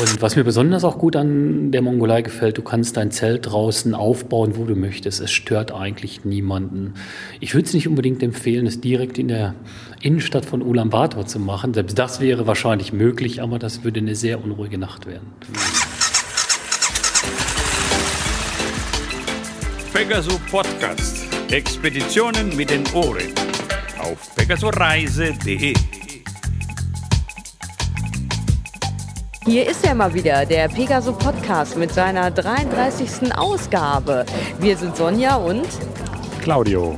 Und 0.00 0.22
was 0.22 0.36
mir 0.36 0.44
besonders 0.44 0.84
auch 0.84 0.98
gut 0.98 1.16
an 1.16 1.70
der 1.70 1.82
Mongolei 1.82 2.22
gefällt, 2.22 2.56
du 2.56 2.62
kannst 2.62 2.96
dein 2.96 3.10
Zelt 3.10 3.46
draußen 3.46 3.94
aufbauen, 3.94 4.56
wo 4.56 4.64
du 4.64 4.74
möchtest. 4.74 5.20
Es 5.20 5.30
stört 5.30 5.70
eigentlich 5.72 6.24
niemanden. 6.24 6.94
Ich 7.40 7.54
würde 7.54 7.66
es 7.66 7.74
nicht 7.74 7.88
unbedingt 7.88 8.22
empfehlen, 8.22 8.66
es 8.66 8.80
direkt 8.80 9.18
in 9.18 9.28
der 9.28 9.54
Innenstadt 10.00 10.46
von 10.46 10.62
Ulaanbaatar 10.62 11.26
zu 11.26 11.38
machen. 11.38 11.74
Selbst 11.74 11.98
das 11.98 12.20
wäre 12.20 12.46
wahrscheinlich 12.46 12.92
möglich, 12.94 13.42
aber 13.42 13.58
das 13.58 13.84
würde 13.84 14.00
eine 14.00 14.14
sehr 14.14 14.42
unruhige 14.42 14.78
Nacht 14.78 15.06
werden. 15.06 15.26
Pegasus 19.92 20.38
Podcast. 20.50 21.26
Expeditionen 21.50 22.56
mit 22.56 22.70
den 22.70 22.82
Ohren. 22.94 23.28
Auf 23.98 24.34
pegasoreise.de. 24.36 25.74
Hier 29.44 29.68
ist 29.68 29.84
er 29.84 29.96
mal 29.96 30.14
wieder, 30.14 30.46
der 30.46 30.68
Pegaso 30.68 31.12
Podcast 31.12 31.76
mit 31.76 31.92
seiner 31.92 32.30
33. 32.30 33.36
Ausgabe. 33.36 34.24
Wir 34.60 34.76
sind 34.76 34.96
Sonja 34.96 35.34
und 35.34 35.66
Claudio. 36.42 36.96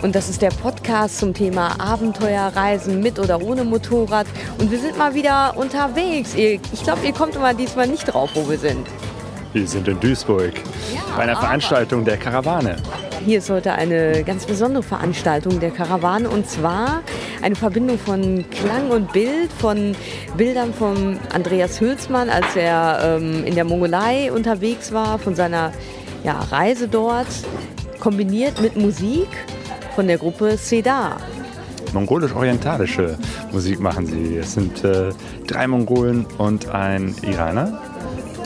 Und 0.00 0.14
das 0.14 0.28
ist 0.28 0.40
der 0.40 0.50
Podcast 0.50 1.18
zum 1.18 1.34
Thema 1.34 1.80
Abenteuerreisen 1.80 3.00
mit 3.00 3.18
oder 3.18 3.42
ohne 3.42 3.64
Motorrad. 3.64 4.28
Und 4.58 4.70
wir 4.70 4.78
sind 4.78 4.96
mal 4.98 5.14
wieder 5.14 5.56
unterwegs. 5.56 6.34
Ich 6.36 6.82
glaube, 6.84 7.04
ihr 7.04 7.12
kommt 7.12 7.34
immer 7.34 7.54
diesmal 7.54 7.88
nicht 7.88 8.04
drauf, 8.04 8.30
wo 8.34 8.48
wir 8.48 8.58
sind. 8.58 8.86
Wir 9.52 9.66
sind 9.66 9.88
in 9.88 9.98
Duisburg 9.98 10.52
Ja, 10.94 11.00
bei 11.16 11.24
einer 11.24 11.36
Veranstaltung 11.36 12.04
der 12.04 12.16
Karawane. 12.16 12.76
Hier 13.24 13.38
ist 13.38 13.50
heute 13.50 13.72
eine 13.72 14.22
ganz 14.22 14.46
besondere 14.46 14.84
Veranstaltung 14.84 15.58
der 15.58 15.72
Karawane 15.72 16.30
und 16.30 16.48
zwar 16.48 17.02
eine 17.42 17.56
Verbindung 17.56 17.98
von 17.98 18.44
Klang 18.50 18.90
und 18.90 19.12
Bild, 19.12 19.50
von 19.58 19.96
Bildern 20.36 20.72
von 20.72 21.18
Andreas 21.34 21.80
Hülsmann, 21.80 22.30
als 22.30 22.54
er 22.54 23.18
ähm, 23.18 23.44
in 23.44 23.56
der 23.56 23.64
Mongolei 23.64 24.30
unterwegs 24.30 24.92
war, 24.92 25.18
von 25.18 25.34
seiner 25.34 25.72
ja, 26.22 26.38
Reise 26.38 26.86
dort, 26.86 27.26
kombiniert 27.98 28.60
mit 28.60 28.76
Musik 28.76 29.28
von 29.96 30.06
der 30.06 30.18
Gruppe 30.18 30.56
Seda. 30.56 31.16
Mongolisch-orientalische 31.92 33.18
Musik 33.50 33.80
machen 33.80 34.06
sie. 34.06 34.36
Es 34.36 34.54
sind 34.54 34.84
äh, 34.84 35.10
drei 35.48 35.66
Mongolen 35.66 36.24
und 36.38 36.68
ein 36.68 37.16
Iraner. 37.22 37.89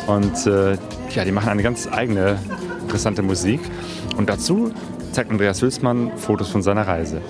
Und 0.06 0.46
äh, 0.46 0.76
ja, 1.14 1.24
die 1.24 1.32
machen 1.32 1.48
eine 1.48 1.62
ganz 1.62 1.88
eigene, 1.90 2.38
interessante 2.82 3.22
Musik. 3.22 3.60
Und 4.16 4.28
dazu 4.28 4.70
zeigt 5.12 5.30
Andreas 5.30 5.62
Hülsmann 5.62 6.12
Fotos 6.16 6.50
von 6.50 6.62
seiner 6.62 6.86
Reise. 6.86 7.20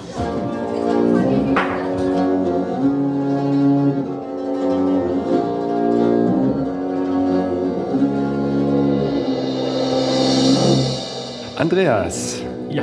Andreas, 11.57 12.43
Ja. 12.69 12.83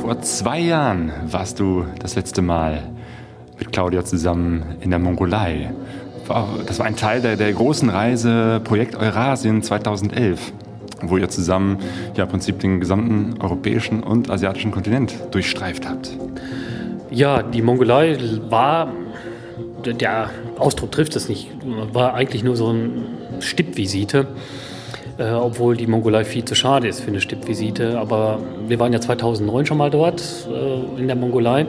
vor 0.00 0.20
zwei 0.22 0.60
Jahren 0.60 1.12
warst 1.26 1.58
du 1.60 1.84
das 1.98 2.14
letzte 2.14 2.40
Mal 2.40 2.82
mit 3.58 3.72
Claudia 3.72 4.04
zusammen 4.04 4.62
in 4.80 4.90
der 4.90 4.98
Mongolei. 4.98 5.72
Das 6.66 6.78
war 6.78 6.86
ein 6.86 6.96
Teil 6.96 7.20
der, 7.20 7.36
der 7.36 7.52
großen 7.52 7.88
Reise 7.88 8.60
Projekt 8.62 8.94
Eurasien 8.94 9.62
2011, 9.62 10.52
wo 11.02 11.16
ihr 11.16 11.28
zusammen 11.28 11.78
ja 12.14 12.24
im 12.24 12.30
Prinzip 12.30 12.60
den 12.60 12.78
gesamten 12.78 13.40
europäischen 13.40 14.02
und 14.02 14.30
asiatischen 14.30 14.70
Kontinent 14.70 15.14
durchstreift 15.32 15.88
habt. 15.88 16.10
Ja, 17.10 17.42
die 17.42 17.62
Mongolei 17.62 18.16
war, 18.48 18.92
der 19.84 20.30
Ausdruck 20.56 20.92
trifft 20.92 21.16
es 21.16 21.28
nicht, 21.28 21.50
war 21.92 22.14
eigentlich 22.14 22.44
nur 22.44 22.54
so 22.54 22.68
eine 22.68 22.90
Stippvisite, 23.40 24.28
äh, 25.18 25.32
obwohl 25.32 25.76
die 25.76 25.88
Mongolei 25.88 26.24
viel 26.24 26.44
zu 26.44 26.54
schade 26.54 26.86
ist 26.86 27.00
für 27.00 27.08
eine 27.08 27.20
Stippvisite. 27.20 27.98
Aber 27.98 28.38
wir 28.68 28.78
waren 28.78 28.92
ja 28.92 29.00
2009 29.00 29.66
schon 29.66 29.78
mal 29.78 29.90
dort 29.90 30.22
äh, 30.48 31.00
in 31.00 31.08
der 31.08 31.16
Mongolei. 31.16 31.66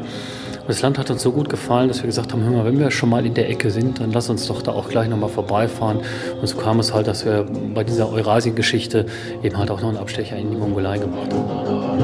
Das 0.72 0.82
Land 0.82 0.98
hat 0.98 1.12
uns 1.12 1.22
so 1.22 1.34
gut 1.34 1.50
gefallen, 1.50 1.90
dass 1.90 2.02
wir 2.02 2.06
gesagt 2.08 2.32
haben, 2.32 2.46
hör 2.46 2.52
mal, 2.52 2.64
wenn 2.64 2.80
wir 2.80 2.92
schon 2.92 3.10
mal 3.10 3.26
in 3.26 3.34
der 3.34 3.50
Ecke 3.50 3.72
sind, 3.72 4.00
dann 4.00 4.14
lass 4.14 4.30
uns 4.30 4.48
doch 4.48 4.62
da 4.62 4.72
auch 4.72 4.88
gleich 4.88 5.10
nochmal 5.10 5.28
vorbeifahren. 5.28 6.00
Und 6.40 6.48
so 6.48 6.56
kam 6.56 6.80
es 6.80 6.94
halt, 6.94 7.08
dass 7.08 7.26
wir 7.26 7.46
bei 7.76 7.84
dieser 7.84 8.10
Eurasien-Geschichte 8.10 9.06
eben 9.44 9.58
halt 9.58 9.70
auch 9.70 9.82
noch 9.82 9.90
einen 9.90 9.98
Abstecher 9.98 10.38
in 10.38 10.50
die 10.50 10.56
Mongolei 10.56 10.98
gemacht 10.98 11.34
haben. 11.34 12.00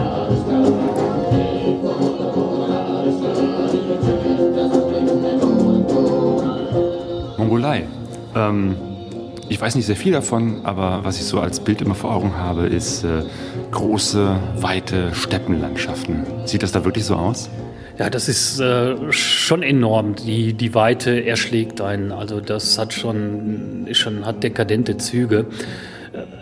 Mongolei. 7.37 7.85
Ähm, 8.35 8.75
ich 9.47 9.61
weiß 9.61 9.75
nicht 9.75 9.85
sehr 9.85 9.95
viel 9.95 10.11
davon, 10.11 10.65
aber 10.65 11.05
was 11.05 11.15
ich 11.15 11.23
so 11.23 11.39
als 11.39 11.61
Bild 11.61 11.81
immer 11.81 11.95
vor 11.95 12.13
Augen 12.13 12.37
habe, 12.37 12.67
ist 12.67 13.05
äh, 13.05 13.23
große, 13.71 14.35
weite 14.57 15.13
Steppenlandschaften. 15.13 16.25
Sieht 16.43 16.63
das 16.63 16.73
da 16.73 16.83
wirklich 16.83 17.05
so 17.05 17.15
aus? 17.15 17.49
Ja, 17.99 18.11
das 18.11 18.29
ist 18.29 18.59
äh, 18.59 18.95
schon 19.11 19.63
enorm. 19.63 20.15
Die, 20.15 20.53
die 20.53 20.75
Weite 20.75 21.25
erschlägt 21.25 21.81
einen. 21.81 22.11
Also 22.11 22.39
das 22.39 22.77
hat 22.77 22.93
schon, 22.93 23.87
ist 23.87 23.97
schon 23.97 24.25
hat 24.25 24.43
dekadente 24.43 24.97
Züge. 24.97 25.47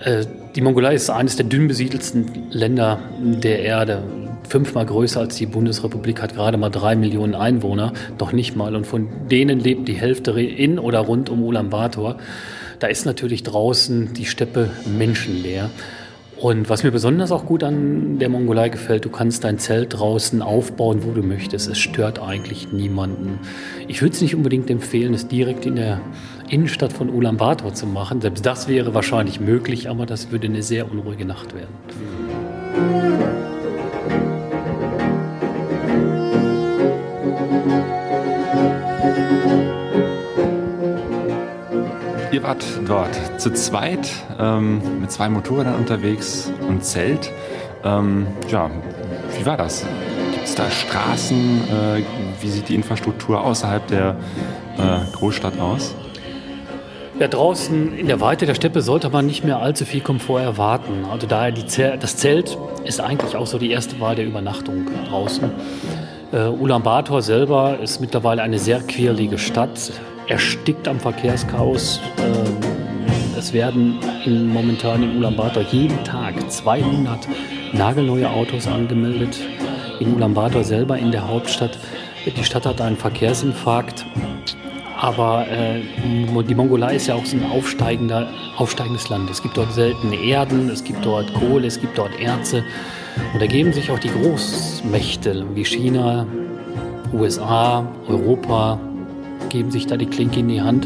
Äh, 0.03 0.25
die 0.55 0.61
Mongolei 0.61 0.95
ist 0.95 1.09
eines 1.09 1.37
der 1.37 1.45
dünn 1.45 1.69
besiedelsten 1.69 2.51
Länder 2.51 2.99
der 3.21 3.59
Erde. 3.59 4.03
Fünfmal 4.49 4.85
größer 4.85 5.21
als 5.21 5.37
die 5.37 5.45
Bundesrepublik, 5.45 6.21
hat 6.21 6.35
gerade 6.35 6.57
mal 6.57 6.69
drei 6.69 6.95
Millionen 6.95 7.35
Einwohner, 7.35 7.93
noch 8.19 8.33
nicht 8.33 8.57
mal. 8.57 8.75
Und 8.75 8.85
von 8.85 9.07
denen 9.31 9.59
lebt 9.59 9.87
die 9.87 9.95
Hälfte 9.95 10.39
in 10.39 10.77
oder 10.77 10.99
rund 10.99 11.29
um 11.29 11.41
Ulaanbaatar. 11.41 12.17
Da 12.79 12.87
ist 12.87 13.05
natürlich 13.05 13.43
draußen 13.43 14.13
die 14.13 14.25
Steppe 14.25 14.69
menschenleer. 14.85 15.69
Und 16.37 16.69
was 16.69 16.83
mir 16.83 16.91
besonders 16.91 17.31
auch 17.31 17.45
gut 17.45 17.63
an 17.63 18.19
der 18.19 18.27
Mongolei 18.29 18.69
gefällt, 18.69 19.05
du 19.05 19.09
kannst 19.09 19.45
dein 19.45 19.57
Zelt 19.57 19.97
draußen 19.97 20.41
aufbauen, 20.41 21.03
wo 21.03 21.11
du 21.11 21.23
möchtest. 21.23 21.69
Es 21.69 21.77
stört 21.77 22.21
eigentlich 22.21 22.73
niemanden. 22.73 23.39
Ich 23.87 24.01
würde 24.01 24.13
es 24.13 24.21
nicht 24.21 24.35
unbedingt 24.35 24.69
empfehlen, 24.69 25.13
es 25.13 25.27
direkt 25.27 25.65
in 25.65 25.77
der 25.77 26.01
Innenstadt 26.49 26.91
von 26.91 27.09
Ulaanbaatar 27.09 27.73
zu 27.73 27.87
machen. 27.87 28.21
Selbst 28.21 28.45
das 28.45 28.67
wäre 28.67 28.93
wahrscheinlich 28.93 29.39
möglich, 29.39 29.89
aber 29.89 30.05
das 30.05 30.31
würde 30.31 30.47
eine 30.47 30.61
sehr 30.61 30.91
unruhige 30.91 31.25
Nacht 31.25 31.55
werden. 31.55 31.73
Ihr 42.35 42.43
wart 42.43 42.65
dort 42.85 43.39
zu 43.39 43.53
zweit 43.53 44.11
ähm, 44.37 44.99
mit 44.99 45.09
zwei 45.09 45.29
Motorrädern 45.29 45.75
unterwegs 45.75 46.51
und 46.67 46.83
Zelt. 46.83 47.31
Ähm, 47.85 48.27
ja, 48.49 48.69
wie 49.39 49.45
war 49.45 49.55
das? 49.55 49.85
Gibt 50.33 50.43
es 50.43 50.53
da 50.53 50.69
Straßen? 50.69 51.61
Äh, 51.69 52.03
wie 52.41 52.49
sieht 52.49 52.67
die 52.67 52.75
Infrastruktur 52.75 53.41
außerhalb 53.41 53.87
der 53.87 54.17
äh, 54.77 55.15
Großstadt 55.15 55.57
aus? 55.61 55.95
Ja, 57.19 57.29
draußen 57.29 57.97
in 57.97 58.07
der 58.07 58.19
Weite 58.19 58.45
der 58.45 58.55
Steppe 58.55 58.81
sollte 58.81 59.09
man 59.09 59.25
nicht 59.25 59.45
mehr 59.45 59.59
allzu 59.61 59.85
viel 59.85 60.01
Komfort 60.01 60.41
erwarten. 60.41 61.05
Also 61.09 61.27
daher 61.27 61.53
die 61.53 61.65
Zel 61.65 61.97
das 61.97 62.17
Zelt 62.17 62.57
ist 62.83 62.99
eigentlich 62.99 63.37
auch 63.37 63.47
so 63.47 63.57
die 63.57 63.71
erste 63.71 63.97
Wahl 64.01 64.15
der 64.15 64.25
Übernachtung 64.25 64.87
draußen. 65.07 65.51
Äh, 66.33 66.47
Ulaanbaatar 66.47 67.21
selber 67.21 67.79
ist 67.81 68.01
mittlerweile 68.01 68.41
eine 68.41 68.59
sehr 68.59 68.81
quirlige 68.81 69.37
Stadt, 69.37 69.93
erstickt 70.27 70.87
am 70.87 70.99
Verkehrschaos. 70.99 71.99
Äh, 72.17 73.37
es 73.37 73.53
werden 73.53 73.99
in, 74.25 74.47
momentan 74.47 75.03
in 75.03 75.17
Ulaanbaatar 75.17 75.63
jeden 75.71 76.03
Tag 76.03 76.33
200 76.49 77.27
nagelneue 77.73 78.29
Autos 78.29 78.67
angemeldet. 78.67 79.39
In 79.99 80.15
Ulaanbaatar 80.15 80.63
selber 80.63 80.97
in 80.97 81.11
der 81.11 81.27
Hauptstadt. 81.27 81.77
Die 82.25 82.43
Stadt 82.43 82.65
hat 82.65 82.81
einen 82.81 82.97
Verkehrsinfarkt. 82.97 84.05
Aber 84.97 85.45
äh, 85.47 85.81
die 86.47 86.55
Mongolei 86.55 86.95
ist 86.95 87.07
ja 87.07 87.15
auch 87.15 87.25
so 87.25 87.35
ein 87.35 87.51
aufsteigender, 87.51 88.29
aufsteigendes 88.57 89.09
Land. 89.09 89.29
Es 89.29 89.41
gibt 89.41 89.57
dort 89.57 89.73
seltene 89.73 90.15
Erden, 90.15 90.69
es 90.69 90.83
gibt 90.83 91.05
dort 91.05 91.33
Kohle, 91.33 91.67
es 91.67 91.79
gibt 91.79 91.97
dort 91.97 92.17
Erze. 92.19 92.63
Und 93.33 93.41
da 93.41 93.45
geben 93.45 93.73
sich 93.73 93.91
auch 93.91 93.99
die 93.99 94.09
Großmächte 94.09 95.45
wie 95.53 95.65
China, 95.65 96.25
USA, 97.13 97.85
Europa, 98.07 98.79
geben 99.55 99.71
sich 99.71 99.87
da 99.87 99.95
die 99.95 100.07
Klinke 100.07 100.41
in 100.41 100.49
die 100.49 100.61
Hand, 100.61 100.85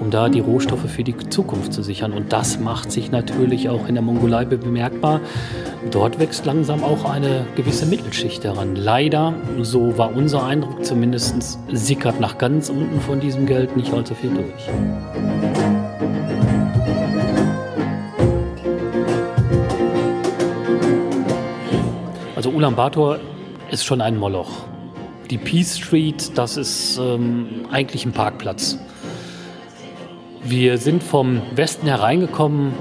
um 0.00 0.10
da 0.10 0.28
die 0.28 0.40
Rohstoffe 0.40 0.90
für 0.90 1.04
die 1.04 1.16
Zukunft 1.16 1.72
zu 1.72 1.84
sichern. 1.84 2.12
Und 2.12 2.32
das 2.32 2.58
macht 2.58 2.90
sich 2.90 3.12
natürlich 3.12 3.68
auch 3.68 3.86
in 3.86 3.94
der 3.94 4.02
Mongolei 4.02 4.44
bemerkbar. 4.44 5.20
Dort 5.92 6.18
wächst 6.18 6.44
langsam 6.44 6.82
auch 6.82 7.08
eine 7.08 7.46
gewisse 7.54 7.86
Mittelschicht 7.86 8.42
heran. 8.42 8.74
Leider, 8.74 9.34
so 9.60 9.96
war 9.98 10.16
unser 10.16 10.44
Eindruck 10.44 10.84
zumindest, 10.84 11.60
sickert 11.70 12.18
nach 12.18 12.38
ganz 12.38 12.70
unten 12.70 13.00
von 13.00 13.20
diesem 13.20 13.46
Geld 13.46 13.76
nicht 13.76 13.94
allzu 13.94 14.16
viel 14.16 14.30
durch. 14.30 14.68
Also 22.34 22.50
Ulaanbaatar 22.50 23.20
ist 23.70 23.84
schon 23.84 24.00
ein 24.00 24.16
Moloch. 24.16 24.64
Die 25.30 25.36
Peace 25.36 25.76
Street, 25.76 26.38
das 26.38 26.56
ist 26.56 26.98
ähm, 26.98 27.66
eigentlich 27.70 28.06
ein 28.06 28.12
Parkplatz. 28.12 28.78
Wir 30.42 30.78
sind 30.78 31.02
vom 31.02 31.42
Westen 31.54 31.86
hereingekommen. 31.86 32.72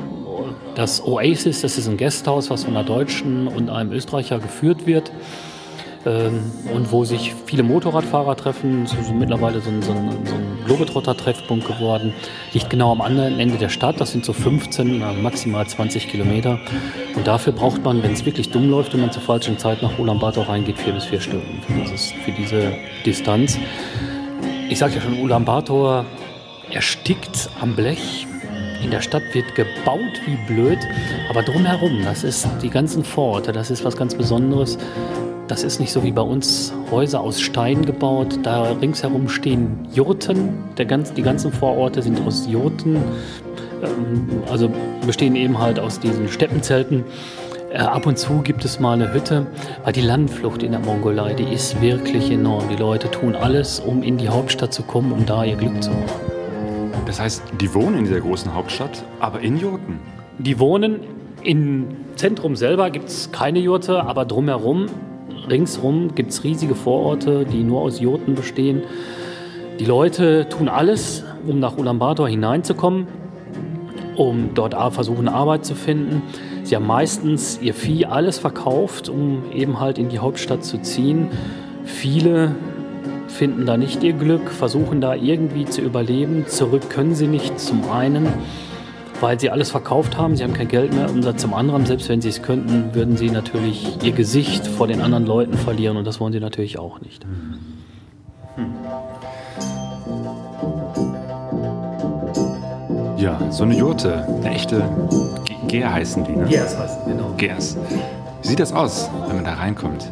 Das 0.74 1.06
Oasis, 1.06 1.62
das 1.62 1.78
ist 1.78 1.90
ein 1.90 1.98
Gasthaus, 1.98 2.50
was 2.50 2.64
von 2.64 2.78
einer 2.78 2.86
Deutschen 2.86 3.48
und 3.48 3.70
einem 3.70 3.92
Österreicher 3.92 4.40
geführt 4.40 4.86
wird. 4.86 5.12
Ähm, 6.08 6.52
und 6.74 6.92
wo 6.92 7.04
sich 7.04 7.36
viele 7.46 7.64
Motorradfahrer 7.64 8.38
treffen. 8.38 8.84
Es 8.84 8.94
ist 8.94 9.14
mittlerweile 9.14 9.60
so 9.60 9.70
ein, 9.70 9.82
so 9.82 9.92
ein, 9.92 10.26
so 10.26 10.36
ein 10.36 10.60
Globetrotter-Treffpunkt 10.66 11.68
geworden. 11.68 12.14
Liegt 12.54 12.70
genau 12.70 12.92
am 12.94 13.02
anderen 13.02 13.40
Ende 13.40 13.58
der 13.58 13.68
Stadt. 13.68 14.00
Das 14.00 14.12
sind 14.12 14.24
so 14.24 14.32
15, 14.32 15.22
maximal 15.22 15.68
20 15.68 16.08
Kilometer. 16.08 16.60
Und 17.16 17.28
dafür 17.28 17.52
braucht 17.52 17.84
man, 17.84 18.04
wenn 18.04 18.14
es 18.14 18.26
wirklich 18.26 18.52
dumm 18.52 18.70
läuft 18.70 18.94
und 18.94 19.02
man 19.02 19.12
zur 19.12 19.22
falschen 19.22 19.58
Zeit 19.58 19.82
nach 19.82 20.00
Ulaanbaatar 20.00 20.48
reingeht, 20.48 20.78
vier 20.80 20.94
bis 20.94 21.04
vier 21.04 21.20
Stunden 21.20 21.62
für, 21.66 21.74
dieses, 21.74 22.12
für 22.12 22.32
diese 22.32 22.74
Distanz. 23.06 23.58
Ich 24.70 24.80
sage 24.80 24.96
ja 24.96 25.02
schon, 25.02 25.20
Ulaanbaatar 25.20 26.06
erstickt 26.72 27.50
am 27.60 27.76
Blech. 27.76 28.28
In 28.82 28.92
der 28.92 29.02
Stadt 29.02 29.24
wird 29.34 29.56
gebaut 29.56 30.22
wie 30.26 30.38
blöd, 30.54 30.78
aber 31.30 31.42
drumherum, 31.42 32.04
das 32.04 32.24
ist 32.24 32.48
die 32.62 32.70
ganzen 32.70 33.04
Vororte, 33.04 33.52
das 33.52 33.72
ist 33.72 33.84
was 33.84 33.98
ganz 33.98 34.14
Besonderes. 34.14 34.78
Das 35.48 35.64
ist 35.64 35.80
nicht 35.80 35.92
so 35.92 36.04
wie 36.04 36.12
bei 36.12 36.22
uns 36.22 36.74
Häuser 36.92 37.22
aus 37.22 37.40
Stein 37.40 37.86
gebaut. 37.86 38.40
Da 38.44 38.64
ringsherum 38.64 39.30
stehen 39.30 39.88
Jurten. 39.94 40.54
Ganz, 40.76 41.14
die 41.14 41.22
ganzen 41.22 41.54
Vororte 41.54 42.02
sind 42.02 42.20
aus 42.26 42.48
Jurten. 42.50 42.98
Ähm, 43.82 44.44
also 44.52 44.70
bestehen 45.06 45.36
eben 45.36 45.58
halt 45.58 45.80
aus 45.80 46.00
diesen 46.00 46.28
Steppenzelten. 46.28 47.06
Äh, 47.72 47.78
ab 47.80 48.06
und 48.06 48.18
zu 48.18 48.42
gibt 48.42 48.66
es 48.66 48.80
mal 48.80 48.94
eine 48.94 49.14
Hütte, 49.14 49.48
weil 49.84 49.94
die 49.94 50.02
Landflucht 50.02 50.64
in 50.64 50.72
der 50.72 50.82
Mongolei, 50.82 51.34
die 51.34 51.52
ist 51.54 51.82
wirklich 51.82 52.30
enorm. 52.30 52.68
Die 52.70 52.76
Leute 52.76 53.10
tun 53.10 53.36
alles, 53.36 53.80
um 53.80 54.04
in 54.04 54.18
die 54.18 54.28
Hauptstadt 54.28 54.74
zu 54.74 54.84
kommen, 54.84 55.14
um 55.14 55.26
da 55.26 55.46
ihr 55.46 55.56
Glück 55.56 55.82
zu 55.82 55.92
machen. 55.92 56.38
Das 57.06 57.22
heißt, 57.22 57.44
die 57.62 57.74
wohnen 57.74 58.00
in 58.00 58.04
dieser 58.04 58.20
großen 58.20 58.54
Hauptstadt, 58.54 59.04
aber 59.22 59.40
in 59.40 59.58
Jurten? 59.58 60.00
Die 60.40 60.60
wohnen 60.60 61.00
im 61.44 61.88
Zentrum 62.16 62.56
selber 62.56 62.90
gibt 62.90 63.08
es 63.08 63.32
keine 63.32 63.60
Jurte, 63.60 64.04
aber 64.04 64.26
drumherum 64.26 64.88
ringsrum 65.50 66.16
gibt 66.16 66.32
es 66.32 66.44
riesige 66.44 66.76
Vororte, 66.76 67.46
die 67.46 67.64
nur 67.64 67.82
aus 67.82 68.00
Jurten 68.00 68.36
bestehen. 68.36 68.84
Die 69.80 69.86
Leute 69.86 70.50
tun 70.50 70.70
alles, 70.70 71.24
um 71.46 71.60
nach 71.60 71.78
Ulaanbaatar 71.78 72.28
hineinzukommen, 72.28 73.08
um 74.16 74.52
dort 74.56 74.74
versuchen, 74.94 75.28
Arbeit 75.28 75.66
zu 75.66 75.76
finden. 75.76 76.24
Sie 76.64 76.76
haben 76.76 76.88
meistens 76.88 77.60
ihr 77.62 77.74
Vieh 77.74 78.06
alles 78.06 78.40
verkauft, 78.40 79.08
um 79.08 79.44
eben 79.54 79.80
halt 79.80 79.98
in 79.98 80.10
die 80.10 80.20
Hauptstadt 80.20 80.66
zu 80.66 80.82
ziehen. 80.82 81.30
Viele 81.86 82.56
finden 83.28 83.66
da 83.66 83.78
nicht 83.78 84.04
ihr 84.04 84.14
Glück, 84.14 84.50
versuchen 84.50 85.00
da 85.00 85.14
irgendwie 85.14 85.66
zu 85.66 85.82
überleben. 85.82 86.46
Zurück 86.48 86.90
können 86.90 87.14
sie 87.14 87.28
nicht. 87.28 87.60
Zum 87.60 87.90
einen 87.92 88.28
weil 89.22 89.40
sie 89.40 89.50
alles 89.50 89.72
verkauft 89.72 90.18
haben. 90.18 90.36
Sie 90.36 90.44
haben 90.44 90.54
kein 90.54 90.68
Geld 90.68 90.94
mehr. 90.94 91.10
Und 91.10 91.40
zum 91.40 91.54
anderen, 91.54 91.86
selbst 91.86 92.10
wenn 92.10 92.22
sie 92.22 92.30
es 92.30 92.42
könnten, 92.42 92.94
würden 92.94 93.18
sie 93.18 93.30
natürlich 93.30 93.98
ihr 94.04 94.12
Gesicht 94.12 94.68
vor 94.68 94.88
den 94.88 95.02
anderen 95.02 95.26
Leuten 95.26 95.54
verlieren. 95.58 95.98
Und 95.98 96.06
das 96.06 96.20
wollen 96.20 96.34
sie 96.34 96.40
natürlich 96.40 96.80
auch 96.80 97.02
nicht. 97.02 97.26
Hm. 98.56 98.74
Ja, 103.18 103.40
so 103.52 103.64
eine 103.64 103.76
Jurte, 103.76 104.26
eine 104.42 104.52
echte 104.52 104.84
Gers 105.68 105.92
heißen 105.92 106.24
die, 106.24 106.32
ne? 106.32 106.46
Gers 106.46 106.78
heißen, 106.78 107.02
genau. 107.08 107.34
Gers. 107.38 107.78
Wie 108.42 108.48
sieht 108.48 108.60
das 108.60 108.72
aus, 108.72 109.10
wenn 109.28 109.36
man 109.36 109.46
da 109.46 109.56
reinkommt? 109.56 110.10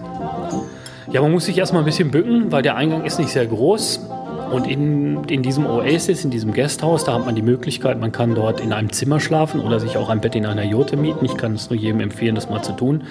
Ja, 1.12 1.22
man 1.22 1.32
muss 1.32 1.46
sich 1.46 1.58
erstmal 1.58 1.84
ein 1.84 1.86
bisschen 1.86 2.12
bücken, 2.12 2.52
weil 2.52 2.62
der 2.62 2.76
Eingang 2.76 3.06
ist 3.06 3.20
nicht 3.20 3.30
sehr 3.30 3.46
groß. 3.46 4.02
Und 4.52 4.68
in, 4.68 5.24
in 5.26 5.44
diesem 5.44 5.66
Oasis, 5.66 6.24
in 6.24 6.32
diesem 6.32 6.54
Gasthaus, 6.54 7.04
da 7.04 7.14
hat 7.14 7.26
man 7.26 7.36
die 7.36 7.42
Möglichkeit, 7.42 8.00
man 8.00 8.12
kann 8.12 8.36
dort 8.36 8.60
in 8.60 8.74
einem 8.74 8.92
Zimmer 8.92 9.20
schlafen 9.20 9.60
oder 9.60 9.80
sich 9.80 9.98
auch 9.98 10.10
ein 10.10 10.22
Bett 10.22 10.36
in 10.36 10.46
einer 10.46 10.64
Jurte 10.64 10.98
mieten. 10.98 11.26
Ich 11.26 11.38
kann 11.38 11.56
es 11.56 11.70
nur 11.70 11.78
jedem 11.78 12.00
empfehlen, 12.00 12.36
das 12.36 12.50
mal 12.50 12.62
zu 12.62 12.74
tun. 12.74 13.04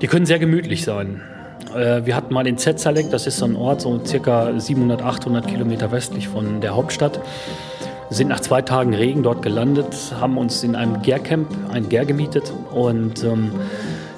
Die 0.00 0.06
können 0.06 0.26
sehr 0.26 0.38
gemütlich 0.38 0.84
sein. 0.84 1.20
Äh, 1.74 2.06
wir 2.06 2.16
hatten 2.16 2.32
mal 2.32 2.44
den 2.44 2.58
Zetzalek, 2.58 3.10
das 3.10 3.26
ist 3.26 3.38
so 3.38 3.44
ein 3.44 3.56
Ort, 3.56 3.82
so 3.82 4.00
circa 4.04 4.58
700, 4.58 5.02
800 5.02 5.46
Kilometer 5.46 5.92
westlich 5.92 6.28
von 6.28 6.60
der 6.60 6.74
Hauptstadt. 6.74 7.20
Sind 8.08 8.28
nach 8.28 8.40
zwei 8.40 8.60
Tagen 8.60 8.92
Regen 8.92 9.22
dort 9.22 9.42
gelandet, 9.42 9.94
haben 10.18 10.36
uns 10.36 10.64
in 10.64 10.74
einem 10.74 11.00
Gärcamp 11.02 11.48
ein 11.72 11.88
Gär 11.88 12.04
gemietet 12.04 12.52
und 12.72 13.22
ähm, 13.22 13.52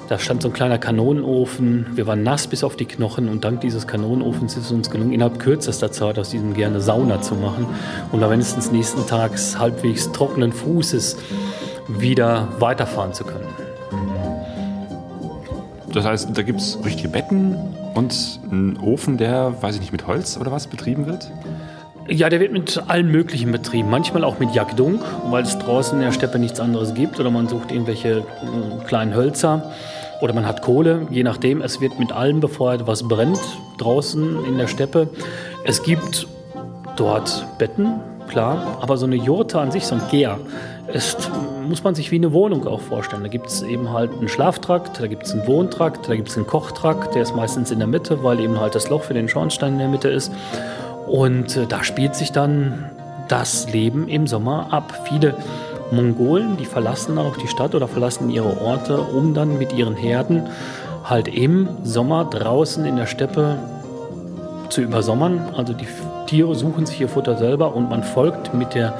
da 0.09 0.19
stand 0.19 0.41
so 0.41 0.49
ein 0.49 0.53
kleiner 0.53 0.77
Kanonenofen. 0.77 1.87
Wir 1.95 2.07
waren 2.07 2.23
nass 2.23 2.47
bis 2.47 2.63
auf 2.63 2.75
die 2.75 2.85
Knochen 2.85 3.29
und 3.29 3.43
dank 3.43 3.61
dieses 3.61 3.87
Kanonenofens 3.87 4.57
ist 4.57 4.65
es 4.65 4.71
uns 4.71 4.89
gelungen, 4.89 5.13
innerhalb 5.13 5.39
kürzester 5.39 5.91
Zeit 5.91 6.19
aus 6.19 6.29
diesem 6.29 6.53
gerne 6.53 6.81
Sauna 6.81 7.21
zu 7.21 7.35
machen 7.35 7.65
und 8.11 8.21
da 8.21 8.29
wenigstens 8.29 8.71
nächsten 8.71 9.05
Tags 9.07 9.57
halbwegs 9.57 10.11
trockenen 10.11 10.51
Fußes 10.51 11.17
wieder 11.87 12.47
weiterfahren 12.59 13.13
zu 13.13 13.23
können. 13.23 13.47
Das 15.91 16.05
heißt, 16.05 16.29
da 16.33 16.41
gibt 16.41 16.59
es 16.59 16.79
richtige 16.83 17.09
Betten 17.09 17.55
und 17.93 18.39
einen 18.51 18.77
Ofen, 18.77 19.17
der, 19.17 19.61
weiß 19.61 19.75
ich 19.75 19.81
nicht, 19.81 19.91
mit 19.91 20.07
Holz 20.07 20.37
oder 20.37 20.51
was 20.51 20.67
betrieben 20.67 21.05
wird? 21.05 21.29
Ja, 22.09 22.29
der 22.29 22.41
wird 22.41 22.51
mit 22.51 22.83
allen 22.87 23.09
möglichen 23.09 23.51
betrieben. 23.51 23.89
Manchmal 23.89 24.25
auch 24.25 24.37
mit 24.37 24.53
Jagdung, 24.53 24.99
weil 25.29 25.43
es 25.43 25.57
draußen 25.57 25.97
in 25.99 26.03
der 26.03 26.11
Steppe 26.11 26.37
nichts 26.37 26.59
anderes 26.59 26.93
gibt. 26.93 27.19
Oder 27.19 27.31
man 27.31 27.47
sucht 27.47 27.71
irgendwelche 27.71 28.17
äh, 28.19 28.85
kleinen 28.85 29.15
Hölzer. 29.15 29.71
Oder 30.19 30.33
man 30.33 30.45
hat 30.45 30.61
Kohle, 30.61 31.07
je 31.09 31.23
nachdem. 31.23 31.61
Es 31.61 31.79
wird 31.79 31.99
mit 31.99 32.11
allem 32.11 32.41
befeuert, 32.41 32.87
was 32.87 33.07
brennt 33.07 33.39
draußen 33.77 34.45
in 34.45 34.57
der 34.57 34.67
Steppe. 34.67 35.07
Es 35.63 35.81
gibt 35.83 36.27
dort 36.97 37.45
Betten, 37.57 38.01
klar. 38.27 38.79
Aber 38.81 38.97
so 38.97 39.05
eine 39.05 39.15
Jurte 39.15 39.61
an 39.61 39.71
sich, 39.71 39.85
so 39.85 39.95
ein 39.95 40.01
Gär, 40.11 40.39
ist, 40.93 41.31
muss 41.67 41.85
man 41.85 41.95
sich 41.95 42.11
wie 42.11 42.15
eine 42.15 42.33
Wohnung 42.33 42.67
auch 42.67 42.81
vorstellen. 42.81 43.23
Da 43.23 43.29
gibt 43.29 43.47
es 43.47 43.61
eben 43.61 43.93
halt 43.93 44.11
einen 44.11 44.27
Schlaftrakt, 44.27 44.99
da 44.99 45.07
gibt 45.07 45.23
es 45.23 45.31
einen 45.31 45.47
Wohntrakt, 45.47 46.09
da 46.09 46.15
gibt 46.17 46.27
es 46.27 46.35
einen 46.35 46.47
Kochtrakt. 46.47 47.15
Der 47.15 47.21
ist 47.21 47.33
meistens 47.33 47.71
in 47.71 47.79
der 47.79 47.87
Mitte, 47.87 48.23
weil 48.23 48.41
eben 48.41 48.59
halt 48.59 48.75
das 48.75 48.89
Loch 48.89 49.03
für 49.03 49.13
den 49.13 49.29
Schornstein 49.29 49.73
in 49.73 49.79
der 49.79 49.87
Mitte 49.87 50.09
ist. 50.09 50.33
Und 51.07 51.57
äh, 51.57 51.65
da 51.67 51.83
spielt 51.83 52.15
sich 52.15 52.31
dann 52.31 52.89
das 53.27 53.71
Leben 53.71 54.07
im 54.07 54.27
Sommer 54.27 54.67
ab. 54.71 55.07
Viele 55.09 55.35
Mongolen, 55.91 56.57
die 56.57 56.65
verlassen 56.65 57.17
auch 57.17 57.37
die 57.37 57.47
Stadt 57.47 57.75
oder 57.75 57.87
verlassen 57.87 58.29
ihre 58.29 58.61
Orte, 58.61 58.99
um 58.99 59.33
dann 59.33 59.57
mit 59.57 59.73
ihren 59.73 59.95
Herden 59.95 60.43
halt 61.03 61.27
im 61.27 61.67
Sommer 61.83 62.25
draußen 62.25 62.85
in 62.85 62.95
der 62.95 63.05
Steppe 63.05 63.57
zu 64.69 64.81
übersommern. 64.81 65.49
Also 65.55 65.73
die 65.73 65.87
Tiere 66.27 66.55
suchen 66.55 66.85
sich 66.85 66.99
ihr 67.01 67.09
Futter 67.09 67.37
selber 67.37 67.75
und 67.75 67.89
man 67.89 68.03
folgt 68.03 68.53
mit, 68.53 68.73
der, 68.73 68.93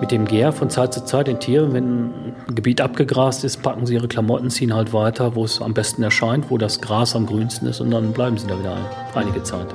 mit 0.00 0.10
dem 0.10 0.24
Gär 0.24 0.52
von 0.52 0.70
Zeit 0.70 0.92
zu 0.94 1.04
Zeit 1.04 1.26
den 1.26 1.38
Tieren. 1.38 1.72
Wenn 1.72 2.06
ein 2.48 2.54
Gebiet 2.54 2.80
abgegrast 2.80 3.44
ist, 3.44 3.62
packen 3.62 3.86
sie 3.86 3.94
ihre 3.94 4.08
Klamotten, 4.08 4.50
ziehen 4.50 4.74
halt 4.74 4.92
weiter, 4.92 5.36
wo 5.36 5.44
es 5.44 5.60
am 5.60 5.74
besten 5.74 6.02
erscheint, 6.02 6.50
wo 6.50 6.58
das 6.58 6.80
Gras 6.80 7.14
am 7.14 7.26
grünsten 7.26 7.68
ist 7.68 7.80
und 7.80 7.90
dann 7.90 8.12
bleiben 8.12 8.38
sie 8.38 8.46
da 8.46 8.58
wieder 8.58 8.76
einige 9.14 9.42
Zeit. 9.42 9.68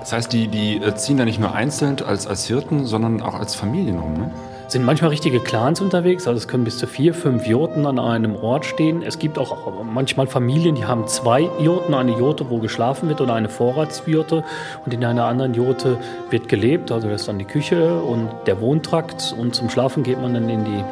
Das 0.00 0.12
heißt, 0.12 0.32
die, 0.32 0.48
die 0.48 0.76
äh, 0.76 0.94
ziehen 0.94 1.16
da 1.16 1.24
nicht 1.24 1.40
nur 1.40 1.54
einzeln 1.54 1.96
als, 2.06 2.26
als 2.26 2.46
Hirten, 2.46 2.86
sondern 2.86 3.22
auch 3.22 3.34
als 3.34 3.54
Familien 3.54 3.98
rum, 3.98 4.14
ne? 4.14 4.30
sind 4.68 4.84
manchmal 4.84 5.10
richtige 5.10 5.40
Clans 5.40 5.80
unterwegs, 5.80 6.26
also 6.28 6.36
es 6.36 6.46
können 6.46 6.64
bis 6.64 6.76
zu 6.76 6.86
vier, 6.86 7.14
fünf 7.14 7.46
Jurten 7.46 7.86
an 7.86 7.98
einem 7.98 8.36
Ort 8.36 8.66
stehen. 8.66 9.02
Es 9.02 9.18
gibt 9.18 9.38
auch 9.38 9.56
manchmal 9.82 10.26
Familien, 10.26 10.74
die 10.74 10.84
haben 10.84 11.06
zwei 11.08 11.48
Jurten, 11.58 11.94
eine 11.94 12.12
Jurte, 12.12 12.50
wo 12.50 12.58
geschlafen 12.58 13.08
wird 13.08 13.22
oder 13.22 13.34
eine 13.34 13.48
Vorratsjurte 13.48 14.44
und 14.84 14.92
in 14.92 15.04
einer 15.04 15.24
anderen 15.24 15.54
Jurte 15.54 15.96
wird 16.28 16.48
gelebt, 16.48 16.92
also 16.92 17.08
das 17.08 17.22
ist 17.22 17.28
dann 17.28 17.38
die 17.38 17.46
Küche 17.46 17.98
und 18.00 18.28
der 18.46 18.60
Wohntrakt 18.60 19.34
und 19.38 19.54
zum 19.54 19.70
Schlafen 19.70 20.02
geht 20.02 20.20
man 20.20 20.34
dann 20.34 20.48
in 20.50 20.64
die 20.64 20.84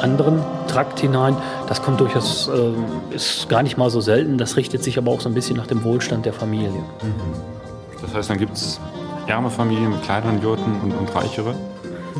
anderen 0.00 0.40
Trakt 0.68 1.00
hinein. 1.00 1.36
Das 1.68 1.82
kommt 1.82 2.00
durchaus, 2.00 2.48
äh, 2.48 3.14
ist 3.14 3.48
gar 3.48 3.64
nicht 3.64 3.76
mal 3.76 3.90
so 3.90 4.00
selten, 4.00 4.38
das 4.38 4.56
richtet 4.56 4.84
sich 4.84 4.96
aber 4.96 5.10
auch 5.10 5.20
so 5.20 5.28
ein 5.28 5.34
bisschen 5.34 5.56
nach 5.56 5.66
dem 5.66 5.82
Wohlstand 5.82 6.24
der 6.24 6.32
Familie. 6.32 6.70
Mhm. 6.70 7.53
Das 8.04 8.14
heißt, 8.14 8.30
dann 8.30 8.38
gibt 8.38 8.52
es 8.52 8.78
ärme 9.26 9.50
Familien 9.50 9.90
mit 9.90 10.02
kleineren 10.02 10.42
Jurten 10.42 10.80
und, 10.82 10.92
und 10.92 11.14
reichere? 11.14 11.54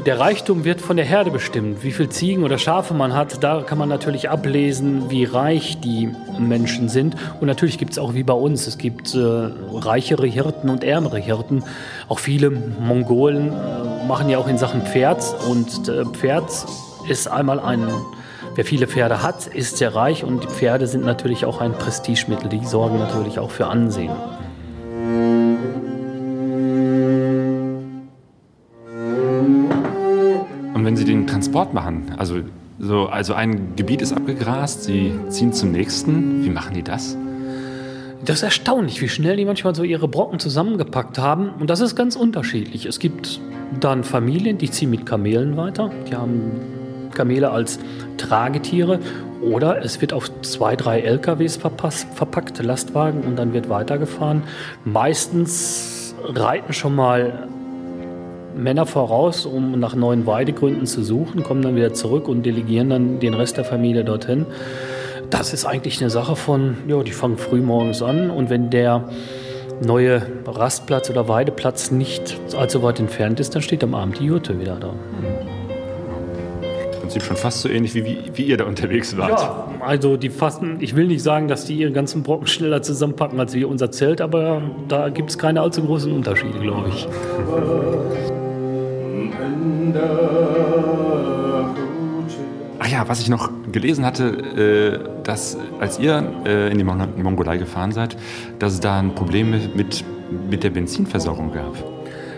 Der 0.07 0.19
Reichtum 0.19 0.64
wird 0.64 0.81
von 0.81 0.97
der 0.97 1.07
Herde 1.07 1.31
bestimmt. 1.31 1.85
Wie 1.85 1.93
viele 1.93 2.09
Ziegen 2.09 2.43
oder 2.43 2.59
Schafe 2.59 2.95
man 2.95 3.14
hat, 3.14 3.45
da 3.45 3.62
kann 3.62 3.79
man 3.79 3.88
natürlich 3.88 4.29
ablesen, 4.29 5.09
wie 5.09 5.25
reich 5.25 5.79
die 5.81 6.11
Menschen 6.38 6.88
sind. 6.88 7.14
Und 7.41 7.47
natürlich 7.47 7.79
gibt 7.79 7.93
es 7.93 7.99
auch 7.99 8.12
wie 8.14 8.25
bei 8.25 8.35
uns, 8.35 8.67
es 8.67 8.76
gibt 8.76 9.14
äh, 9.14 9.19
reichere 9.21 10.26
Hirten 10.26 10.69
und 10.69 10.83
ärmere 10.83 11.19
Hirten. 11.19 11.62
Auch 12.09 12.19
viele 12.19 12.50
Mongolen 12.50 13.53
äh, 13.53 14.07
machen 14.07 14.29
ja 14.29 14.38
auch 14.38 14.49
in 14.49 14.59
Sachen 14.59 14.83
Pferd. 14.83 15.23
Und 15.49 15.88
äh, 15.88 16.05
Pferd 16.07 16.50
ist 17.09 17.29
einmal 17.29 17.61
ein, 17.61 17.87
wer 18.57 18.64
viele 18.64 18.88
Pferde 18.88 19.23
hat, 19.23 19.47
ist 19.47 19.76
sehr 19.76 19.95
reich. 19.95 20.25
Und 20.25 20.43
die 20.43 20.49
Pferde 20.49 20.87
sind 20.87 21.05
natürlich 21.05 21.45
auch 21.45 21.61
ein 21.61 21.73
Prestigemittel. 21.73 22.49
Die 22.49 22.64
sorgen 22.64 22.99
natürlich 22.99 23.38
auch 23.38 23.50
für 23.50 23.69
Ansehen. 23.69 24.11
Transport 31.64 31.75
machen, 31.75 32.12
also, 32.18 32.40
so, 32.78 33.06
also 33.06 33.35
ein 33.35 33.76
Gebiet 33.76 34.02
ist 34.02 34.12
abgegrast, 34.12 34.85
Sie 34.85 35.12
ziehen 35.28 35.52
zum 35.52 35.73
nächsten, 35.73 36.44
wie 36.44 36.50
machen 36.50 36.75
die 36.75 36.83
das? 36.83 37.16
Das 38.25 38.38
ist 38.38 38.42
erstaunlich, 38.42 39.00
wie 39.00 39.09
schnell 39.09 39.37
die 39.37 39.44
manchmal 39.44 39.75
so 39.75 39.83
ihre 39.83 40.09
Brocken 40.09 40.38
zusammengepackt 40.38 41.18
haben. 41.18 41.50
Und 41.59 41.68
das 41.68 41.80
ist 41.80 41.94
ganz 41.94 42.16
unterschiedlich. 42.16 42.87
Es 42.87 42.99
gibt 42.99 43.40
Dann 43.80 44.02
Familien, 44.02 44.56
die 44.56 44.71
ziehen 44.71 44.90
mit 44.90 45.04
Kamelen 45.04 45.56
weiter. 45.56 45.90
Die 46.09 46.14
haben 46.14 46.52
Kamele 47.12 47.50
als 47.50 47.78
Tragetiere. 48.16 48.99
Oder 49.42 49.85
es 49.85 50.00
wird 50.00 50.14
auf 50.14 50.30
zwei, 50.40 50.75
drei 50.75 51.00
LKWs 51.00 51.56
verpackt, 51.56 52.62
Lastwagen, 52.62 53.21
und 53.23 53.37
dann 53.37 53.52
wird 53.52 53.68
weitergefahren. 53.68 54.42
Meistens 54.85 56.14
reiten 56.25 56.73
schon 56.73 56.94
mal 56.94 57.49
Männer 58.56 58.87
voraus, 58.87 59.46
um 59.46 59.78
nach 59.78 59.94
neuen 59.94 60.26
Weidegründen 60.26 60.87
zu 60.87 61.02
suchen, 61.02 61.42
kommen 61.42 61.62
dann 61.62 61.76
wieder 61.76 61.92
zurück 61.92 62.28
und 62.28 62.44
delegieren 62.44 62.90
dann 62.90 63.20
den 63.20 63.34
Rest 63.34 63.56
der 63.56 63.64
Familie 63.64 64.04
dorthin. 64.04 64.46
Das 65.30 65.52
ist 65.52 65.64
eigentlich 65.64 66.00
eine 66.00 66.11
Sache 66.11 66.37
von, 66.37 66.76
ja, 66.87 67.02
die 67.02 67.12
fangen 67.12 67.38
früh 67.38 67.61
morgens 67.61 68.02
an 68.02 68.30
und 68.30 68.50
wenn 68.50 68.70
der 68.70 69.08
neue 69.84 70.23
Rastplatz 70.46 71.11
oder 71.11 71.28
Weideplatz 71.28 71.90
nicht 71.90 72.38
allzu 72.56 72.82
weit 72.82 73.00
entfernt 73.00 73.40
ist, 73.40 73.54
dann 73.54 73.62
steht 73.62 73.82
am 73.82 73.94
Abend 73.94 74.20
die 74.20 74.26
Jurte 74.26 74.61
wieder 74.61 74.76
da. 74.76 74.94
Im 76.92 77.00
Prinzip 77.00 77.23
schon 77.23 77.37
fast 77.37 77.62
so 77.62 77.68
ähnlich 77.68 77.94
wie, 77.94 78.04
wie, 78.04 78.18
wie 78.34 78.42
ihr 78.44 78.56
da 78.56 78.64
unterwegs 78.64 79.16
wart. 79.16 79.40
Ja, 79.40 79.68
also 79.80 80.16
die 80.16 80.30
fassen, 80.30 80.78
ich 80.80 80.96
will 80.96 81.06
nicht 81.06 81.23
sagen, 81.23 81.49
dass 81.49 81.64
die 81.64 81.75
ihren 81.75 81.92
ganzen 81.92 82.23
Brocken 82.23 82.46
schneller 82.46 82.82
zusammenpacken 82.82 83.38
als 83.40 83.54
wir 83.54 83.68
unser 83.68 83.90
Zelt, 83.90 84.20
aber 84.20 84.62
da 84.88 85.08
gibt 85.08 85.30
es 85.30 85.38
keine 85.38 85.61
allzu 85.61 85.82
großen 85.84 86.12
Unterschiede, 86.12 86.58
glaube 86.58 86.88
ich. 86.90 87.06
Ach 92.78 92.88
ja, 92.88 93.09
was 93.09 93.21
ich 93.21 93.28
noch 93.28 93.50
gelesen 93.73 94.04
hatte, 94.04 95.00
äh, 95.04 95.23
dass 95.23 95.56
als 95.80 95.99
ihr 95.99 96.23
äh, 96.47 96.71
in 96.71 96.78
die 96.78 96.85
Mon 96.85 97.23
Mongolei 97.23 97.56
gefahren 97.56 97.92
seid, 97.92 98.16
dass 98.59 98.75
es 98.75 98.80
da 98.80 98.99
ein 98.99 99.14
Problem 99.14 99.50
mit, 99.75 100.04
mit 100.50 100.62
der 100.64 100.71
Benzinversorgung 100.71 101.52
gab. 101.52 101.75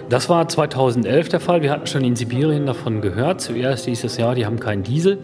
Das 0.09 0.29
war 0.29 0.49
2011 0.49 1.31
der 1.31 1.41
Fall. 1.41 1.63
Wir 1.63 1.73
hatten 1.73 1.87
schon 1.89 2.05
in 2.05 2.15
Sibirien 2.15 2.65
davon 2.67 3.01
gehört. 3.01 3.41
Zuerst 3.41 3.87
hieß 3.87 4.05
es 4.05 4.17
ja, 4.19 4.35
die 4.35 4.47
haben 4.47 4.61
keinen 4.61 4.85
Diesel. 4.85 5.19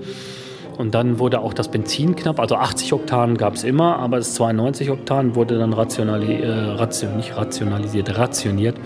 Und 0.77 0.95
dann 0.95 1.21
wurde 1.21 1.41
auch 1.41 1.55
das 1.55 1.71
Benzin 1.71 2.17
knapp. 2.17 2.41
Also 2.41 2.57
80 2.57 2.93
Oktan 2.93 3.37
gab 3.37 3.55
es 3.55 3.63
immer, 3.63 3.99
aber 3.99 4.17
das 4.17 4.35
92 4.35 4.91
Oktan 4.91 5.37
wurde 5.37 5.59
dann 5.59 5.73
rationali 5.73 6.43
äh, 6.43 6.51
ration 6.51 7.17
nicht 7.17 7.37
rationalisiert, 7.37 8.19
rationiert. 8.19 8.77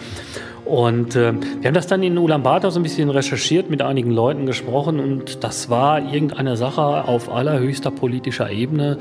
Und 0.67 1.15
äh, 1.15 1.33
wir 1.33 1.69
haben 1.69 1.75
das 1.75 1.87
dann 1.87 2.03
in 2.03 2.19
Ulaanbaatar 2.19 2.73
so 2.73 2.81
ein 2.81 2.83
bisschen 2.83 3.09
recherchiert, 3.09 3.71
mit 3.71 3.83
einigen 3.83 4.11
Leuten 4.11 4.47
gesprochen 4.47 4.99
und 4.99 5.45
das 5.45 5.71
war 5.71 6.13
irgendeine 6.13 6.57
Sache 6.57 6.83
auf 6.83 7.31
allerhöchster 7.31 7.93
politischer 7.93 8.51
Ebene. 8.51 8.99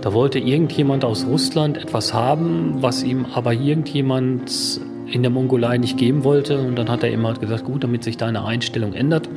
Da 0.00 0.12
wollte 0.12 0.38
irgendjemand 0.38 1.04
aus 1.04 1.26
Russland 1.26 1.76
etwas 1.76 2.14
haben, 2.14 2.76
was 2.82 3.02
ihm 3.02 3.26
aber 3.34 3.52
irgendjemand 3.52 4.80
in 5.10 5.22
der 5.22 5.30
Mongolei 5.30 5.78
nicht 5.78 5.98
geben 5.98 6.22
wollte. 6.22 6.60
Und 6.60 6.76
dann 6.76 6.88
hat 6.88 7.02
er 7.02 7.10
immer 7.10 7.34
gesagt, 7.34 7.64
gut, 7.64 7.82
damit 7.82 8.04
sich 8.04 8.16
deine 8.16 8.44
Einstellung 8.44 8.92
ändert, 8.92 9.28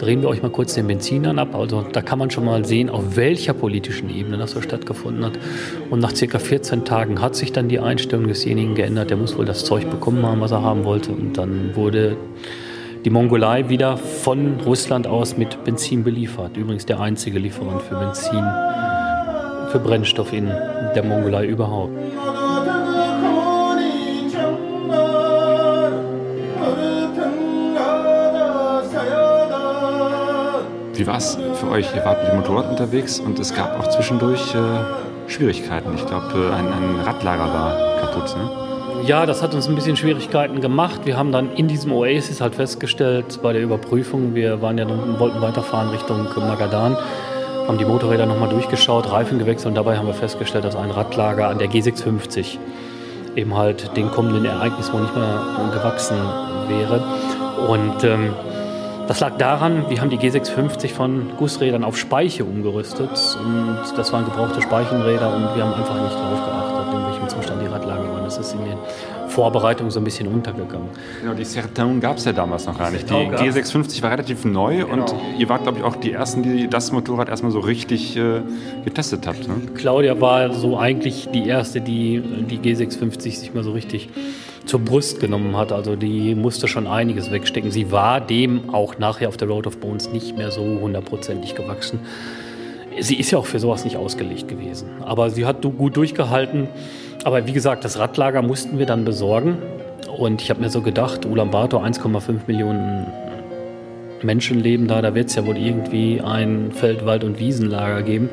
drehen 0.00 0.22
wir 0.22 0.28
euch 0.28 0.42
mal 0.42 0.50
kurz 0.50 0.74
den 0.74 0.86
Benzinern 0.86 1.38
ab. 1.38 1.54
Also 1.54 1.84
da 1.92 2.00
kann 2.00 2.18
man 2.18 2.30
schon 2.30 2.44
mal 2.44 2.64
sehen, 2.64 2.88
auf 2.88 3.16
welcher 3.16 3.52
politischen 3.52 4.08
Ebene 4.08 4.38
das 4.38 4.52
so 4.52 4.62
stattgefunden 4.62 5.24
hat. 5.24 5.32
Und 5.90 6.00
nach 6.00 6.14
circa 6.14 6.38
14 6.38 6.84
Tagen 6.84 7.20
hat 7.20 7.36
sich 7.36 7.52
dann 7.52 7.68
die 7.68 7.78
Einstellung 7.78 8.26
desjenigen 8.26 8.74
geändert. 8.74 9.10
Der 9.10 9.18
muss 9.18 9.36
wohl 9.36 9.44
das 9.44 9.64
Zeug 9.64 9.90
bekommen 9.90 10.24
haben, 10.24 10.40
was 10.40 10.52
er 10.52 10.62
haben 10.62 10.84
wollte. 10.84 11.12
Und 11.12 11.36
dann 11.36 11.76
wurde 11.76 12.16
die 13.04 13.10
Mongolei 13.10 13.68
wieder 13.68 13.96
von 13.96 14.60
Russland 14.64 15.06
aus 15.06 15.36
mit 15.36 15.64
Benzin 15.64 16.02
beliefert. 16.02 16.56
Übrigens 16.56 16.86
der 16.86 17.00
einzige 17.00 17.38
Lieferant 17.38 17.82
für 17.82 17.96
Benzin, 17.96 18.44
für 19.70 19.78
Brennstoff 19.78 20.32
in 20.32 20.46
der 20.94 21.04
Mongolei 21.04 21.46
überhaupt. 21.46 21.92
Wie 31.00 31.06
war 31.06 31.16
es 31.16 31.38
für 31.54 31.70
euch? 31.70 31.86
Ihr 31.96 32.04
wart 32.04 32.22
mit 32.22 32.30
dem 32.30 32.40
Motorrad 32.40 32.68
unterwegs 32.68 33.20
und 33.20 33.38
es 33.38 33.54
gab 33.54 33.80
auch 33.80 33.88
zwischendurch 33.88 34.54
äh, 34.54 35.30
Schwierigkeiten. 35.30 35.94
Ich 35.94 36.04
glaube, 36.04 36.26
äh, 36.34 36.54
ein, 36.54 36.66
ein, 36.66 37.00
Radlager 37.06 37.44
war 37.54 38.00
kaputt. 38.02 38.36
Ne? 38.36 39.06
Ja, 39.06 39.24
das 39.24 39.42
hat 39.42 39.54
uns 39.54 39.66
ein 39.66 39.74
bisschen 39.74 39.96
Schwierigkeiten 39.96 40.60
gemacht. 40.60 41.06
Wir 41.06 41.16
haben 41.16 41.32
dann 41.32 41.54
in 41.54 41.68
diesem 41.68 41.90
Oasis 41.92 42.42
halt 42.42 42.54
festgestellt 42.54 43.40
bei 43.42 43.54
der 43.54 43.62
Überprüfung, 43.62 44.34
wir 44.34 44.60
waren 44.60 44.76
ja 44.76 44.86
wollten 45.18 45.40
weiterfahren 45.40 45.88
Richtung 45.88 46.26
Magadan, 46.36 46.98
haben 47.66 47.78
die 47.78 47.86
Motorräder 47.86 48.26
nochmal 48.26 48.50
durchgeschaut, 48.50 49.10
Reifen 49.10 49.38
gewechselt 49.38 49.68
und 49.68 49.76
dabei 49.76 49.96
haben 49.96 50.06
wir 50.06 50.12
festgestellt, 50.12 50.66
dass 50.66 50.76
ein 50.76 50.90
Radlager 50.90 51.48
an 51.48 51.58
der 51.58 51.70
G650 51.70 52.58
eben 53.36 53.56
halt 53.56 53.96
den 53.96 54.10
kommenden 54.10 54.44
Ereignissen 54.44 54.92
wohl 54.92 55.00
nicht 55.00 55.16
mehr 55.16 55.40
gewachsen 55.72 56.18
wäre. 56.68 57.02
Und 57.66 58.04
ähm, 58.04 58.34
das 59.10 59.18
lag 59.18 59.38
daran, 59.38 59.86
wir 59.88 60.00
haben 60.00 60.08
die 60.08 60.18
G650 60.18 60.90
von 60.90 61.32
Gussrädern 61.36 61.82
auf 61.82 61.98
Speiche 61.98 62.44
umgerüstet 62.44 63.10
und 63.44 63.78
das 63.96 64.12
waren 64.12 64.24
gebrauchte 64.24 64.62
Speichenräder 64.62 65.34
und 65.34 65.56
wir 65.56 65.64
haben 65.64 65.74
einfach 65.74 66.00
nicht 66.00 66.14
darauf 66.14 66.38
geachtet, 66.46 66.94
in 66.94 67.06
welchem 67.08 67.28
Zustand 67.28 67.60
die 67.60 67.66
Radlager 67.66 68.08
waren. 68.08 68.22
Das 68.22 68.38
ist 68.38 68.52
in 68.52 68.64
den 68.64 68.78
Vorbereitungen 69.26 69.90
so 69.90 69.98
ein 69.98 70.04
bisschen 70.04 70.28
untergegangen. 70.28 70.90
Genau, 71.22 71.34
die 71.34 71.44
Certain 71.44 71.98
gab 71.98 72.18
es 72.18 72.24
ja 72.24 72.32
damals 72.32 72.66
noch 72.66 72.78
gar 72.78 72.92
nicht. 72.92 73.10
Die 73.10 73.14
G650 73.14 74.00
war 74.04 74.12
relativ 74.12 74.44
neu 74.44 74.84
genau. 74.84 74.92
und 74.92 75.14
ihr 75.38 75.48
wart, 75.48 75.64
glaube 75.64 75.78
ich, 75.78 75.84
auch 75.84 75.96
die 75.96 76.12
Ersten, 76.12 76.44
die 76.44 76.68
das 76.68 76.92
Motorrad 76.92 77.28
erstmal 77.28 77.50
so 77.50 77.58
richtig 77.58 78.16
äh, 78.16 78.42
getestet 78.84 79.26
habt. 79.26 79.48
Ne? 79.48 79.72
Claudia 79.74 80.20
war 80.20 80.52
so 80.52 80.78
eigentlich 80.78 81.30
die 81.34 81.48
Erste, 81.48 81.80
die 81.80 82.22
die 82.48 82.60
G650 82.60 83.36
sich 83.36 83.54
mal 83.54 83.64
so 83.64 83.72
richtig 83.72 84.08
zur 84.70 84.80
Brust 84.80 85.18
genommen 85.18 85.56
hat. 85.56 85.72
Also 85.72 85.96
die 85.96 86.36
musste 86.36 86.68
schon 86.68 86.86
einiges 86.86 87.32
wegstecken. 87.32 87.72
Sie 87.72 87.90
war 87.90 88.20
dem 88.20 88.72
auch 88.72 88.98
nachher 88.98 89.28
auf 89.28 89.36
der 89.36 89.48
Road 89.48 89.66
of 89.66 89.78
Bones 89.78 90.10
nicht 90.10 90.38
mehr 90.38 90.52
so 90.52 90.62
hundertprozentig 90.62 91.56
gewachsen. 91.56 91.98
Sie 93.00 93.16
ist 93.16 93.32
ja 93.32 93.38
auch 93.38 93.46
für 93.46 93.58
sowas 93.58 93.84
nicht 93.84 93.96
ausgelegt 93.96 94.46
gewesen. 94.46 94.88
Aber 95.00 95.30
sie 95.30 95.44
hat 95.44 95.62
gut 95.62 95.96
durchgehalten. 95.96 96.68
Aber 97.24 97.48
wie 97.48 97.52
gesagt, 97.52 97.84
das 97.84 97.98
Radlager 97.98 98.42
mussten 98.42 98.78
wir 98.78 98.86
dann 98.86 99.04
besorgen. 99.04 99.58
Und 100.16 100.40
ich 100.40 100.50
habe 100.50 100.60
mir 100.60 100.70
so 100.70 100.82
gedacht, 100.82 101.26
Ulaanbaatar 101.26 101.84
1,5 101.84 102.42
Millionen 102.46 103.06
Menschen 104.22 104.60
leben 104.60 104.86
da, 104.86 105.02
da 105.02 105.16
wird 105.16 105.30
es 105.30 105.34
ja 105.34 105.44
wohl 105.46 105.56
irgendwie 105.56 106.20
ein 106.20 106.70
Feld-, 106.70 107.04
Wald- 107.06 107.24
und 107.24 107.40
Wiesenlager 107.40 108.02
geben. 108.02 108.28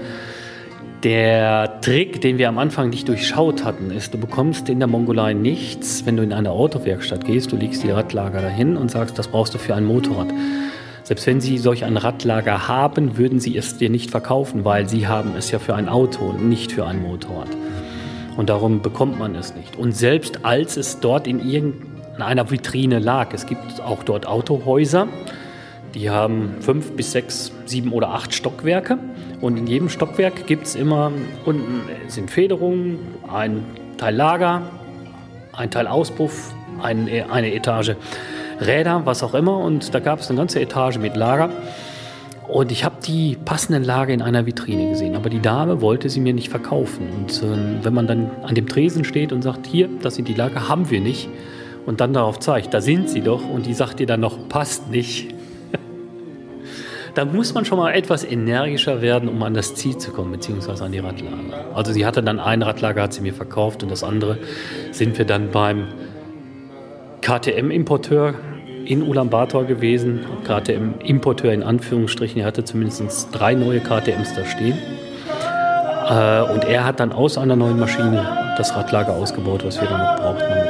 Der 1.04 1.80
Trick, 1.82 2.22
den 2.22 2.40
wir 2.40 2.50
am 2.50 2.58
Anfang 2.58 2.90
nicht 2.90 3.08
durchschaut 3.08 3.64
hatten, 3.64 3.92
ist, 3.92 4.16
du 4.16 4.18
bekommst 4.18 4.68
in 4.68 4.80
der 4.80 4.88
Mongolei 4.88 5.34
nichts, 5.34 6.08
wenn 6.08 6.18
du 6.18 6.24
in 6.24 6.34
eine 6.34 6.50
Autowerkstatt 6.50 7.24
gehst, 7.24 7.52
du 7.52 7.56
legst 7.56 7.84
die 7.84 7.92
Radlager 7.92 8.42
dahin 8.42 8.76
und 8.76 8.90
sagst, 8.90 9.20
das 9.20 9.28
brauchst 9.28 9.54
du 9.54 9.60
für 9.60 9.76
ein 9.76 9.86
Motorrad. 9.86 10.30
Selbst 11.04 11.28
wenn 11.28 11.40
sie 11.40 11.60
solch 11.60 11.86
ein 11.86 11.98
Radlager 11.98 12.68
haben, 12.68 13.16
würden 13.16 13.40
sie 13.40 13.56
es 13.56 13.78
dir 13.78 13.92
nicht 13.92 14.10
verkaufen, 14.10 14.66
weil 14.66 14.90
sie 14.90 15.08
haben 15.08 15.36
es 15.38 15.52
ja 15.52 15.60
für 15.60 15.76
ein 15.76 15.88
Auto 15.88 16.26
und 16.26 16.50
nicht 16.50 16.72
für 16.72 16.88
ein 16.88 17.02
Motorrad. 17.02 17.50
Und 18.36 18.50
darum 18.50 18.82
bekommt 18.82 19.20
man 19.20 19.36
es 19.36 19.56
nicht. 19.56 19.76
Und 19.76 19.96
selbst 19.96 20.46
als 20.46 20.78
es 20.78 21.00
dort 21.00 21.28
in 21.28 21.48
irgendeiner 21.48 22.50
Vitrine 22.50 22.98
lag, 22.98 23.34
es 23.34 23.46
gibt 23.46 23.82
auch 23.82 24.04
dort 24.04 24.26
Autohäuser, 24.26 25.08
die 25.98 26.12
haben 26.12 26.58
fünf 26.60 26.92
bis 26.92 27.12
sechs, 27.12 27.52
sieben 27.66 27.92
oder 27.92 28.10
acht 28.10 28.34
Stockwerke. 28.34 29.00
Und 29.42 29.58
in 29.58 29.66
jedem 29.66 29.90
Stockwerk 29.90 30.46
gibt 30.46 30.68
es 30.68 30.76
immer, 30.76 31.12
unten 31.44 31.82
sind 32.08 32.30
Federungen, 32.30 33.00
ein 33.28 33.64
Teil 33.98 34.16
Lager, 34.16 34.62
ein 35.54 35.72
Teil 35.72 35.88
Auspuff, 35.88 36.54
ein, 36.82 37.10
eine 37.32 37.54
Etage 37.54 37.96
Räder, 38.62 39.06
was 39.06 39.24
auch 39.24 39.34
immer. 39.34 39.58
Und 39.58 39.94
da 39.96 40.00
gab 40.00 40.20
es 40.20 40.30
eine 40.30 40.38
ganze 40.38 40.60
Etage 40.62 41.00
mit 41.00 41.16
Lager. 41.18 41.50
Und 42.48 42.72
ich 42.72 42.86
habe 42.86 42.98
die 43.06 43.36
passenden 43.44 43.84
Lager 43.84 44.14
in 44.14 44.22
einer 44.22 44.46
Vitrine 44.46 44.90
gesehen. 44.90 45.16
Aber 45.16 45.30
die 45.30 45.42
Dame 45.42 45.82
wollte 45.82 46.10
sie 46.10 46.20
mir 46.20 46.34
nicht 46.34 46.50
verkaufen. 46.50 47.08
Und 47.10 47.42
äh, 47.42 47.84
wenn 47.84 47.94
man 47.94 48.06
dann 48.06 48.30
an 48.44 48.54
dem 48.54 48.68
Tresen 48.68 49.04
steht 49.04 49.32
und 49.32 49.42
sagt, 49.42 49.66
hier, 49.66 49.90
das 50.02 50.14
sind 50.14 50.28
die 50.28 50.36
Lager, 50.36 50.70
haben 50.70 50.92
wir 50.92 51.02
nicht. 51.02 51.28
Und 51.88 52.02
dann 52.02 52.14
darauf 52.14 52.40
zeigt, 52.40 52.74
da 52.74 52.82
sind 52.82 53.10
sie 53.10 53.22
doch. 53.22 53.50
Und 53.50 53.66
die 53.66 53.74
sagt 53.74 54.00
dir 54.00 54.06
dann 54.06 54.20
noch, 54.20 54.48
passt 54.48 54.92
nicht 54.92 55.37
da 57.18 57.26
muss 57.26 57.56
man 57.56 57.66
schon 57.66 57.80
mal 57.80 57.94
etwas 57.94 58.24
energischer 58.24 59.02
werden, 59.02 59.28
um 59.28 59.42
an 59.42 59.56
das 59.56 59.74
Ziel 59.74 59.98
zu 59.98 60.12
kommen, 60.12 60.32
beziehungsweise 60.32 60.86
an 60.86 60.92
die 60.92 61.00
Radlager. 61.00 61.36
Also 61.74 61.92
sie 61.92 62.06
hatte 62.06 62.22
dann 62.22 62.40
ein 62.40 62.62
Radlager, 62.62 63.02
hat 63.02 63.14
sie 63.14 63.22
mir 63.22 63.34
verkauft 63.34 63.82
und 63.82 63.90
das 63.90 64.04
andere 64.04 64.38
sind 64.92 65.18
wir 65.18 65.26
dann 65.26 65.50
beim 65.50 65.88
KTM-Importeur 67.22 68.36
in 68.86 69.02
Ulaanbaatar 69.02 69.66
gewesen. 69.66 70.26
KTM-Importeur 70.46 71.52
in 71.52 71.64
Anführungsstrichen, 71.64 72.42
er 72.42 72.48
hatte 72.48 72.64
zumindest 72.64 73.30
drei 73.32 73.56
neue 73.56 73.80
KTMs 73.80 74.36
da 74.36 74.46
stehen. 74.46 74.78
Äh, 76.08 76.54
und 76.54 76.66
er 76.66 76.86
hat 76.86 77.00
dann 77.00 77.12
aus 77.12 77.40
einer 77.40 77.56
neuen 77.56 77.80
Maschine 77.80 78.54
das 78.58 78.76
Radlager 78.76 79.14
ausgebaut, 79.14 79.66
was 79.66 79.82
wir 79.82 79.88
dann 79.88 80.00
noch 80.00 80.16
brauchten, 80.18 80.67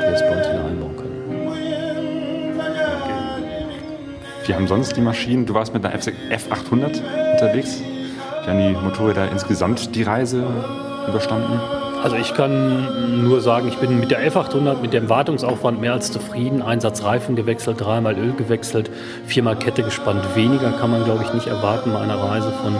Wie 4.47 4.55
haben 4.55 4.67
sonst 4.67 4.95
die 4.95 5.01
Maschinen? 5.01 5.45
Du 5.45 5.53
warst 5.53 5.73
mit 5.73 5.85
einer 5.85 5.93
F800 5.99 7.01
unterwegs. 7.33 7.81
Wie 7.81 8.49
haben 8.49 8.59
die 8.59 8.81
Motorräder 8.81 9.29
insgesamt 9.29 9.93
die 9.93 10.03
Reise 10.03 10.41
überstanden? 11.05 11.59
Also 12.01 12.15
ich 12.15 12.33
kann 12.33 13.23
nur 13.27 13.41
sagen, 13.41 13.67
ich 13.67 13.77
bin 13.77 13.99
mit 13.99 14.09
der 14.09 14.31
F800, 14.31 14.79
mit 14.79 14.93
dem 14.93 15.09
Wartungsaufwand 15.09 15.81
mehr 15.81 15.91
als 15.91 16.13
zufrieden. 16.13 16.61
Einsatz 16.61 17.03
Reifen 17.03 17.35
gewechselt, 17.35 17.81
dreimal 17.81 18.17
Öl 18.17 18.31
gewechselt, 18.37 18.89
viermal 19.25 19.57
Kette 19.57 19.83
gespannt. 19.83 20.23
Weniger 20.35 20.71
kann 20.71 20.91
man, 20.91 21.03
glaube 21.03 21.23
ich, 21.23 21.33
nicht 21.33 21.47
erwarten 21.47 21.91
bei 21.91 21.99
einer 21.99 22.15
Reise 22.15 22.53
von 22.63 22.73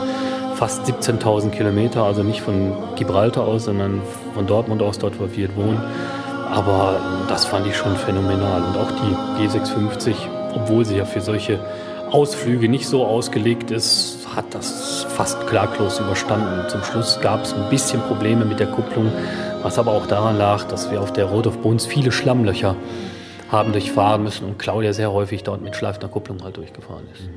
fast 0.55 0.85
17.000 0.85 1.49
Kilometer. 1.49 2.03
Also 2.03 2.23
nicht 2.23 2.39
von 2.39 2.77
Gibraltar 2.95 3.43
aus, 3.43 3.65
sondern 3.65 4.01
von 4.33 4.47
Dortmund 4.47 4.81
aus, 4.81 4.99
dort 4.99 5.19
wo 5.19 5.27
wir 5.35 5.53
wohnen. 5.57 5.81
Aber 6.49 6.95
das 7.27 7.43
fand 7.43 7.67
ich 7.67 7.75
schon 7.75 7.97
phänomenal. 7.97 8.61
Und 8.61 8.77
auch 8.77 8.91
die 8.91 9.43
G650, 9.43 10.15
obwohl 10.57 10.85
sie 10.85 10.97
ja 10.97 11.05
für 11.05 11.21
solche 11.21 11.59
Ausflüge 12.11 12.69
nicht 12.69 12.87
so 12.87 13.05
ausgelegt 13.05 13.69
ist, 13.69 14.27
hat 14.35 14.45
das 14.51 15.05
fast 15.09 15.45
klaglos 15.47 15.99
überstanden. 15.99 16.67
Zum 16.69 16.83
Schluss 16.83 17.19
gab 17.21 17.43
es 17.43 17.53
ein 17.53 17.69
bisschen 17.69 18.01
Probleme 18.01 18.45
mit 18.45 18.59
der 18.59 18.67
Kupplung, 18.67 19.11
was 19.61 19.77
aber 19.77 19.91
auch 19.91 20.07
daran 20.07 20.37
lag, 20.37 20.63
dass 20.65 20.89
wir 20.89 21.01
auf 21.01 21.13
der 21.13 21.25
Road 21.25 21.47
of 21.47 21.57
Bones 21.59 21.85
viele 21.85 22.11
Schlammlöcher 22.11 22.75
haben 23.49 23.71
durchfahren 23.71 24.23
müssen 24.23 24.45
und 24.45 24.57
Claudia 24.57 24.93
sehr 24.93 25.11
häufig 25.11 25.43
dort 25.43 25.61
mit 25.61 25.75
schleifender 25.75 26.07
Kupplung 26.07 26.43
halt 26.43 26.57
durchgefahren 26.57 27.03
ist. 27.13 27.29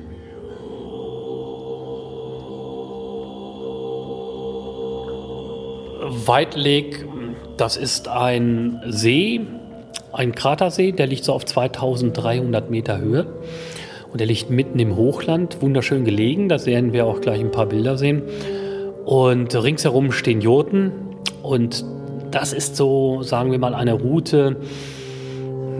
Lake, 6.55 7.07
das 7.57 7.77
ist 7.77 8.07
ein 8.07 8.81
See, 8.87 9.41
ein 10.13 10.35
Kratersee, 10.35 10.91
der 10.91 11.07
liegt 11.07 11.23
so 11.23 11.33
auf 11.33 11.45
2300 11.45 12.69
Meter 12.69 12.99
Höhe. 12.99 13.25
Und 14.11 14.19
er 14.19 14.27
liegt 14.27 14.49
mitten 14.49 14.77
im 14.79 14.97
Hochland, 14.97 15.61
wunderschön 15.61 16.03
gelegen. 16.03 16.49
Da 16.49 16.65
werden 16.65 16.91
wir 16.91 17.05
auch 17.05 17.21
gleich 17.21 17.39
ein 17.39 17.51
paar 17.51 17.67
Bilder 17.67 17.97
sehen. 17.97 18.23
Und 19.05 19.55
ringsherum 19.55 20.11
stehen 20.11 20.41
Jurten. 20.41 20.91
Und 21.41 21.85
das 22.29 22.51
ist 22.53 22.75
so, 22.75 23.23
sagen 23.23 23.51
wir 23.51 23.59
mal, 23.59 23.73
eine 23.73 23.93
Route. 23.93 24.57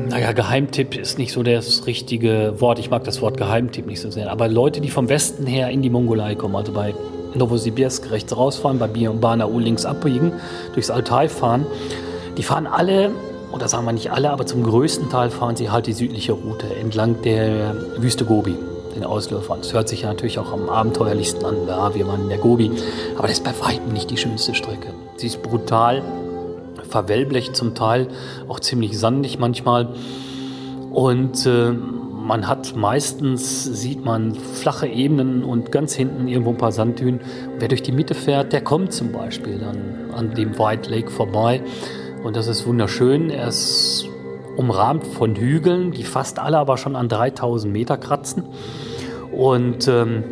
Naja, 0.09 0.31
Geheimtipp 0.31 0.97
ist 0.97 1.17
nicht 1.17 1.33
so 1.33 1.43
das 1.43 1.85
richtige 1.87 2.55
Wort. 2.59 2.79
Ich 2.79 2.89
mag 2.89 3.03
das 3.03 3.21
Wort 3.21 3.37
Geheimtipp 3.37 3.85
nicht 3.85 3.99
so 3.99 4.09
sehr. 4.09 4.31
Aber 4.31 4.47
Leute, 4.47 4.79
die 4.79 4.89
vom 4.89 5.09
Westen 5.09 5.45
her 5.45 5.69
in 5.69 5.81
die 5.81 5.89
Mongolei 5.89 6.35
kommen, 6.35 6.55
also 6.55 6.71
bei 6.71 6.93
Novosibirsk 7.35 8.11
rechts 8.11 8.35
rausfahren, 8.35 8.79
bei 8.79 8.87
Banau 8.87 9.59
links 9.59 9.85
abbiegen, 9.85 10.33
durchs 10.73 10.89
Altai 10.89 11.27
fahren, 11.27 11.65
die 12.37 12.43
fahren 12.43 12.67
alle 12.67 13.11
oder 13.51 13.67
sagen 13.67 13.85
wir 13.85 13.93
nicht 13.93 14.11
alle, 14.11 14.31
aber 14.31 14.45
zum 14.45 14.63
größten 14.63 15.09
Teil 15.09 15.29
fahren 15.29 15.55
sie 15.55 15.69
halt 15.69 15.87
die 15.87 15.93
südliche 15.93 16.33
Route 16.33 16.75
entlang 16.75 17.21
der 17.21 17.75
Wüste 17.97 18.25
Gobi, 18.25 18.55
den 18.95 19.03
Ausläufern. 19.03 19.59
Das 19.59 19.73
hört 19.73 19.89
sich 19.89 20.03
ja 20.03 20.09
natürlich 20.09 20.39
auch 20.39 20.51
am 20.51 20.69
abenteuerlichsten 20.69 21.45
an. 21.45 21.55
Ja, 21.67 21.93
wir 21.93 22.07
waren 22.07 22.21
in 22.21 22.29
der 22.29 22.37
Gobi, 22.37 22.71
aber 23.17 23.27
das 23.27 23.39
ist 23.39 23.43
bei 23.43 23.53
weitem 23.61 23.93
nicht 23.93 24.09
die 24.09 24.17
schönste 24.17 24.55
Strecke. 24.55 24.93
Sie 25.17 25.27
ist 25.27 25.41
brutal, 25.43 26.01
verwellblecht 26.89 27.55
zum 27.55 27.75
Teil, 27.75 28.07
auch 28.47 28.59
ziemlich 28.59 28.97
sandig 28.97 29.39
manchmal. 29.39 29.89
Und 30.91 31.45
äh, 31.45 31.71
man 31.71 32.47
hat 32.47 32.75
meistens, 32.75 33.63
sieht 33.63 34.05
man 34.05 34.35
flache 34.35 34.87
Ebenen 34.87 35.43
und 35.43 35.71
ganz 35.71 35.93
hinten 35.93 36.27
irgendwo 36.27 36.51
ein 36.51 36.57
paar 36.57 36.71
Sanddünen. 36.71 37.21
wer 37.59 37.67
durch 37.67 37.83
die 37.83 37.91
Mitte 37.91 38.13
fährt, 38.13 38.53
der 38.53 38.61
kommt 38.61 38.93
zum 38.93 39.11
Beispiel 39.11 39.57
dann 39.57 40.13
an 40.15 40.33
dem 40.35 40.57
White 40.57 40.89
Lake 40.89 41.09
vorbei. 41.09 41.61
Und 42.23 42.35
das 42.35 42.47
ist 42.47 42.65
wunderschön. 42.65 43.29
Er 43.29 43.47
ist 43.47 44.07
umrahmt 44.57 45.05
von 45.07 45.35
Hügeln, 45.35 45.91
die 45.91 46.03
fast 46.03 46.39
alle 46.39 46.57
aber 46.57 46.77
schon 46.77 46.95
an 46.95 47.09
3000 47.09 47.71
Meter 47.71 47.97
kratzen. 47.97 48.43
Und 49.31 49.87
ähm, 49.87 50.23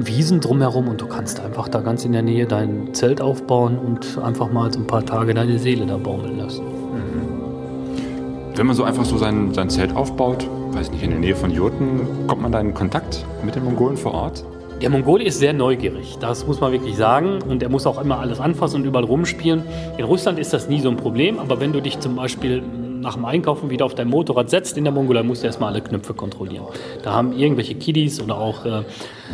Wiesen 0.00 0.40
drumherum 0.40 0.86
und 0.86 1.00
du 1.00 1.06
kannst 1.06 1.40
einfach 1.40 1.66
da 1.66 1.80
ganz 1.80 2.04
in 2.04 2.12
der 2.12 2.22
Nähe 2.22 2.46
dein 2.46 2.94
Zelt 2.94 3.20
aufbauen 3.20 3.78
und 3.78 4.18
einfach 4.18 4.50
mal 4.52 4.72
so 4.72 4.78
ein 4.78 4.86
paar 4.86 5.04
Tage 5.04 5.34
deine 5.34 5.58
Seele 5.58 5.86
da 5.86 5.96
baumeln 5.96 6.38
lassen. 6.38 6.64
Mhm. 6.64 8.54
Wenn 8.54 8.66
man 8.66 8.76
so 8.76 8.84
einfach 8.84 9.04
so 9.04 9.18
sein, 9.18 9.52
sein 9.54 9.70
Zelt 9.70 9.96
aufbaut, 9.96 10.48
weiß 10.72 10.92
nicht, 10.92 11.02
in 11.02 11.10
der 11.10 11.18
Nähe 11.18 11.34
von 11.34 11.50
Jurten, 11.50 12.06
kommt 12.28 12.42
man 12.42 12.52
da 12.52 12.60
in 12.60 12.74
Kontakt 12.74 13.24
mit 13.44 13.56
den 13.56 13.64
Mongolen 13.64 13.96
vor 13.96 14.14
Ort? 14.14 14.44
Der 14.80 14.90
Mongole 14.90 15.24
ist 15.24 15.40
sehr 15.40 15.52
neugierig, 15.52 16.18
das 16.20 16.46
muss 16.46 16.60
man 16.60 16.70
wirklich 16.70 16.96
sagen. 16.96 17.40
Und 17.42 17.64
er 17.64 17.68
muss 17.68 17.84
auch 17.84 18.00
immer 18.00 18.20
alles 18.20 18.38
anfassen 18.38 18.76
und 18.76 18.84
überall 18.84 19.04
rumspielen. 19.04 19.64
In 19.96 20.04
Russland 20.04 20.38
ist 20.38 20.52
das 20.52 20.68
nie 20.68 20.80
so 20.80 20.88
ein 20.88 20.96
Problem, 20.96 21.40
aber 21.40 21.58
wenn 21.58 21.72
du 21.72 21.82
dich 21.82 21.98
zum 21.98 22.14
Beispiel 22.14 22.62
nach 23.00 23.14
dem 23.14 23.24
Einkaufen 23.24 23.70
wieder 23.70 23.84
auf 23.84 23.96
dein 23.96 24.08
Motorrad 24.08 24.50
setzt 24.50 24.78
in 24.78 24.84
der 24.84 24.92
Mongolei, 24.92 25.24
musst 25.24 25.42
du 25.42 25.46
erstmal 25.46 25.72
alle 25.72 25.82
Knöpfe 25.82 26.14
kontrollieren. 26.14 26.64
Da 27.02 27.12
haben 27.12 27.32
irgendwelche 27.32 27.74
Kiddies 27.74 28.20
oder 28.20 28.38
auch 28.38 28.64
äh, 28.64 28.82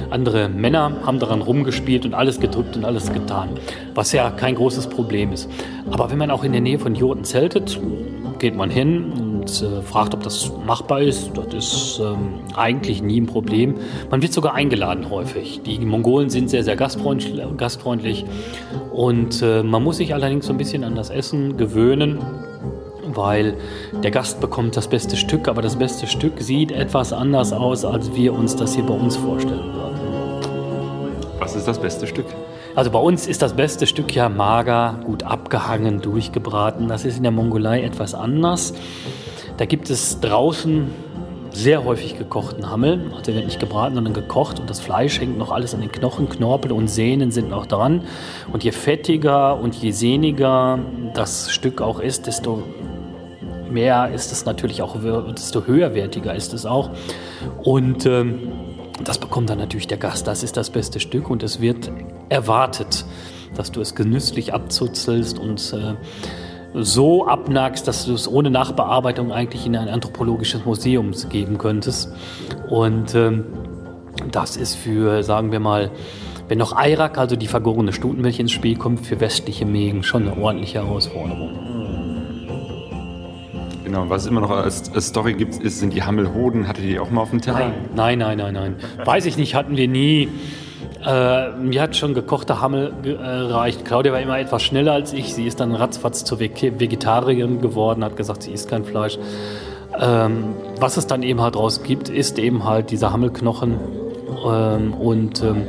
andere 0.08 0.48
Männer 0.48 0.96
haben 1.04 1.18
daran 1.18 1.42
rumgespielt 1.42 2.06
und 2.06 2.14
alles 2.14 2.40
gedrückt 2.40 2.76
und 2.76 2.86
alles 2.86 3.12
getan, 3.12 3.50
was 3.94 4.12
ja 4.12 4.30
kein 4.30 4.54
großes 4.54 4.86
Problem 4.86 5.32
ist. 5.32 5.50
Aber 5.90 6.10
wenn 6.10 6.18
man 6.18 6.30
auch 6.30 6.44
in 6.44 6.52
der 6.52 6.62
Nähe 6.62 6.78
von 6.78 6.94
Jurten 6.94 7.24
zeltet, 7.24 7.78
geht 8.38 8.56
man 8.56 8.70
hin 8.70 9.12
und 9.44 9.62
äh, 9.62 9.82
fragt, 9.82 10.14
ob 10.14 10.22
das 10.22 10.52
machbar 10.64 11.02
ist. 11.02 11.30
Das 11.34 11.54
ist 11.54 12.00
ähm, 12.02 12.40
eigentlich 12.54 13.02
nie 13.02 13.20
ein 13.20 13.26
Problem. 13.26 13.74
Man 14.10 14.22
wird 14.22 14.32
sogar 14.32 14.54
eingeladen 14.54 15.10
häufig. 15.10 15.60
Die 15.64 15.78
Mongolen 15.80 16.30
sind 16.30 16.48
sehr, 16.48 16.64
sehr 16.64 16.76
gastfreundlich, 16.76 17.42
gastfreundlich 17.56 18.24
und 18.92 19.42
äh, 19.42 19.62
man 19.62 19.82
muss 19.82 19.98
sich 19.98 20.14
allerdings 20.14 20.46
so 20.46 20.52
ein 20.52 20.58
bisschen 20.58 20.84
an 20.84 20.94
das 20.94 21.10
Essen 21.10 21.56
gewöhnen 21.56 22.18
weil 23.16 23.54
der 24.02 24.10
Gast 24.10 24.40
bekommt 24.40 24.76
das 24.76 24.88
beste 24.88 25.16
Stück, 25.16 25.46
aber 25.46 25.62
das 25.62 25.76
beste 25.76 26.08
Stück 26.08 26.40
sieht 26.40 26.72
etwas 26.72 27.12
anders 27.12 27.52
aus, 27.52 27.84
als 27.84 28.12
wir 28.16 28.34
uns 28.34 28.56
das 28.56 28.74
hier 28.74 28.82
bei 28.82 28.94
uns 28.94 29.16
vorstellen 29.16 29.72
würden. 29.72 29.94
Was 31.38 31.54
ist 31.54 31.68
das 31.68 31.78
beste 31.78 32.08
Stück? 32.08 32.26
Also 32.74 32.90
bei 32.90 32.98
uns 32.98 33.28
ist 33.28 33.40
das 33.40 33.54
beste 33.54 33.86
Stück 33.86 34.12
ja 34.16 34.28
mager, 34.28 34.98
gut 35.04 35.22
abgehangen, 35.22 36.00
durchgebraten. 36.00 36.88
Das 36.88 37.04
ist 37.04 37.18
in 37.18 37.22
der 37.22 37.30
Mongolei 37.30 37.84
etwas 37.84 38.14
anders. 38.14 38.74
Da 39.56 39.66
gibt 39.66 39.88
es 39.90 40.20
draußen 40.20 40.90
sehr 41.52 41.84
häufig 41.84 42.18
gekochten 42.18 42.68
Hammel. 42.68 43.00
Also 43.12 43.22
der 43.22 43.36
wird 43.36 43.46
nicht 43.46 43.60
gebraten, 43.60 43.94
sondern 43.94 44.12
gekocht 44.12 44.58
und 44.58 44.68
das 44.68 44.80
Fleisch 44.80 45.20
hängt 45.20 45.38
noch 45.38 45.52
alles 45.52 45.74
an 45.74 45.80
den 45.80 45.92
Knochen, 45.92 46.28
Knorpel 46.28 46.72
und 46.72 46.88
Sehnen 46.88 47.30
sind 47.30 47.48
noch 47.48 47.66
dran. 47.66 48.02
Und 48.52 48.64
je 48.64 48.72
fettiger 48.72 49.58
und 49.58 49.74
je 49.76 49.92
sehniger 49.92 50.80
das 51.14 51.52
Stück 51.52 51.80
auch 51.80 52.00
ist, 52.00 52.26
desto 52.26 52.64
mehr 53.70 54.10
ist 54.12 54.32
es 54.32 54.44
natürlich 54.44 54.82
auch, 54.82 54.96
desto 55.32 55.64
höherwertiger 55.66 56.34
ist 56.34 56.52
es 56.52 56.66
auch. 56.66 56.90
Und 57.62 58.06
ähm, 58.06 58.52
das 59.04 59.18
bekommt 59.18 59.50
dann 59.50 59.58
natürlich 59.58 59.86
der 59.86 59.98
Gast. 59.98 60.26
Das 60.26 60.42
ist 60.42 60.56
das 60.56 60.70
beste 60.70 60.98
Stück 60.98 61.30
und 61.30 61.42
es 61.42 61.60
wird 61.60 61.90
erwartet, 62.28 63.04
dass 63.54 63.70
du 63.70 63.80
es 63.80 63.94
genüsslich 63.94 64.52
abzuzelst 64.52 65.38
und 65.38 65.72
äh, 65.72 65.94
so 66.74 67.26
abnackst, 67.26 67.86
dass 67.86 68.04
du 68.04 68.14
es 68.14 68.28
ohne 68.28 68.50
Nachbearbeitung 68.50 69.32
eigentlich 69.32 69.64
in 69.64 69.76
ein 69.76 69.88
anthropologisches 69.88 70.64
Museum 70.64 71.12
geben 71.30 71.56
könntest. 71.56 72.12
Und 72.68 73.14
ähm, 73.14 73.44
das 74.30 74.56
ist 74.56 74.74
für, 74.74 75.22
sagen 75.22 75.52
wir 75.52 75.60
mal, 75.60 75.90
wenn 76.48 76.58
noch 76.58 76.76
Eirak, 76.76 77.16
also 77.16 77.36
die 77.36 77.46
vergorene 77.46 77.92
Stutenmilch 77.92 78.38
ins 78.40 78.52
Spiel 78.52 78.76
kommt, 78.76 79.06
für 79.06 79.20
westliche 79.20 79.64
Mägen 79.64 80.02
schon 80.02 80.28
eine 80.28 80.36
ordentliche 80.36 80.84
Herausforderung. 80.84 81.50
Genau, 83.84 84.10
was 84.10 84.22
es 84.22 84.28
immer 84.28 84.40
noch 84.40 84.50
als, 84.50 84.92
als 84.92 85.08
Story 85.08 85.34
gibt, 85.34 85.56
ist, 85.56 85.78
sind 85.78 85.94
die 85.94 86.02
Hammelhoden. 86.02 86.66
Hatte 86.66 86.82
die 86.82 86.98
auch 86.98 87.10
mal 87.10 87.20
auf 87.20 87.30
dem 87.30 87.40
Teller? 87.40 87.72
Nein, 87.94 88.18
nein, 88.18 88.38
nein, 88.38 88.54
nein. 88.54 88.76
nein. 88.76 89.06
Weiß 89.06 89.24
ich 89.26 89.36
nicht, 89.36 89.54
hatten 89.54 89.76
wir 89.76 89.88
nie. 89.88 90.28
Äh, 91.04 91.50
mir 91.50 91.82
hat 91.82 91.96
schon 91.96 92.14
gekochter 92.14 92.60
Hammel 92.60 92.92
gereicht. 93.02 93.82
Äh, 93.82 93.84
Claudia 93.84 94.12
war 94.12 94.20
immer 94.20 94.38
etwas 94.38 94.62
schneller 94.62 94.92
als 94.92 95.12
ich. 95.12 95.34
Sie 95.34 95.46
ist 95.46 95.60
dann 95.60 95.74
ratzfatz 95.74 96.24
zur 96.24 96.40
Vegetarierin 96.40 97.60
geworden, 97.60 98.04
hat 98.04 98.16
gesagt, 98.16 98.42
sie 98.42 98.52
isst 98.52 98.70
kein 98.70 98.84
Fleisch. 98.84 99.18
Ähm, 100.00 100.54
was 100.80 100.96
es 100.96 101.06
dann 101.06 101.22
eben 101.22 101.40
halt 101.40 101.56
raus 101.56 101.82
gibt, 101.82 102.08
ist 102.08 102.38
eben 102.38 102.64
halt 102.64 102.90
dieser 102.90 103.12
Hammelknochen 103.12 103.78
ähm, 104.46 104.94
und 104.94 105.42
ähm, 105.42 105.68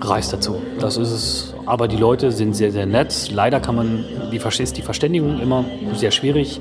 Reis 0.00 0.30
dazu. 0.30 0.60
Das 0.78 0.96
ist 0.96 1.10
es. 1.10 1.54
Aber 1.64 1.88
die 1.88 1.96
Leute 1.96 2.32
sind 2.32 2.54
sehr, 2.54 2.72
sehr 2.72 2.86
nett. 2.86 3.30
Leider 3.32 3.60
kann 3.60 3.76
man, 3.76 4.04
die, 4.30 4.36
ist 4.36 4.76
die 4.76 4.82
Verständigung 4.82 5.40
immer 5.40 5.64
sehr 5.94 6.10
schwierig 6.10 6.60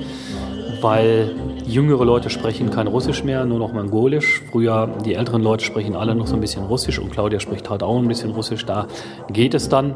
weil 0.82 1.36
jüngere 1.66 2.06
Leute 2.06 2.30
sprechen 2.30 2.70
kein 2.70 2.88
Russisch 2.88 3.24
mehr, 3.24 3.46
nur 3.46 3.60
noch 3.60 3.74
Mongolisch. 3.74 4.42
Früher, 4.52 4.90
die 5.06 5.16
älteren 5.16 5.42
Leute 5.42 5.64
sprechen 5.64 5.96
alle 5.96 6.16
noch 6.16 6.28
so 6.28 6.36
ein 6.36 6.42
bisschen 6.42 6.66
Russisch 6.66 7.00
und 7.00 7.12
Claudia 7.12 7.40
spricht 7.40 7.70
halt 7.70 7.84
auch 7.84 7.98
ein 7.98 8.08
bisschen 8.08 8.32
Russisch. 8.32 8.66
Da 8.66 8.88
geht 9.30 9.54
es 9.54 9.70
dann. 9.70 9.96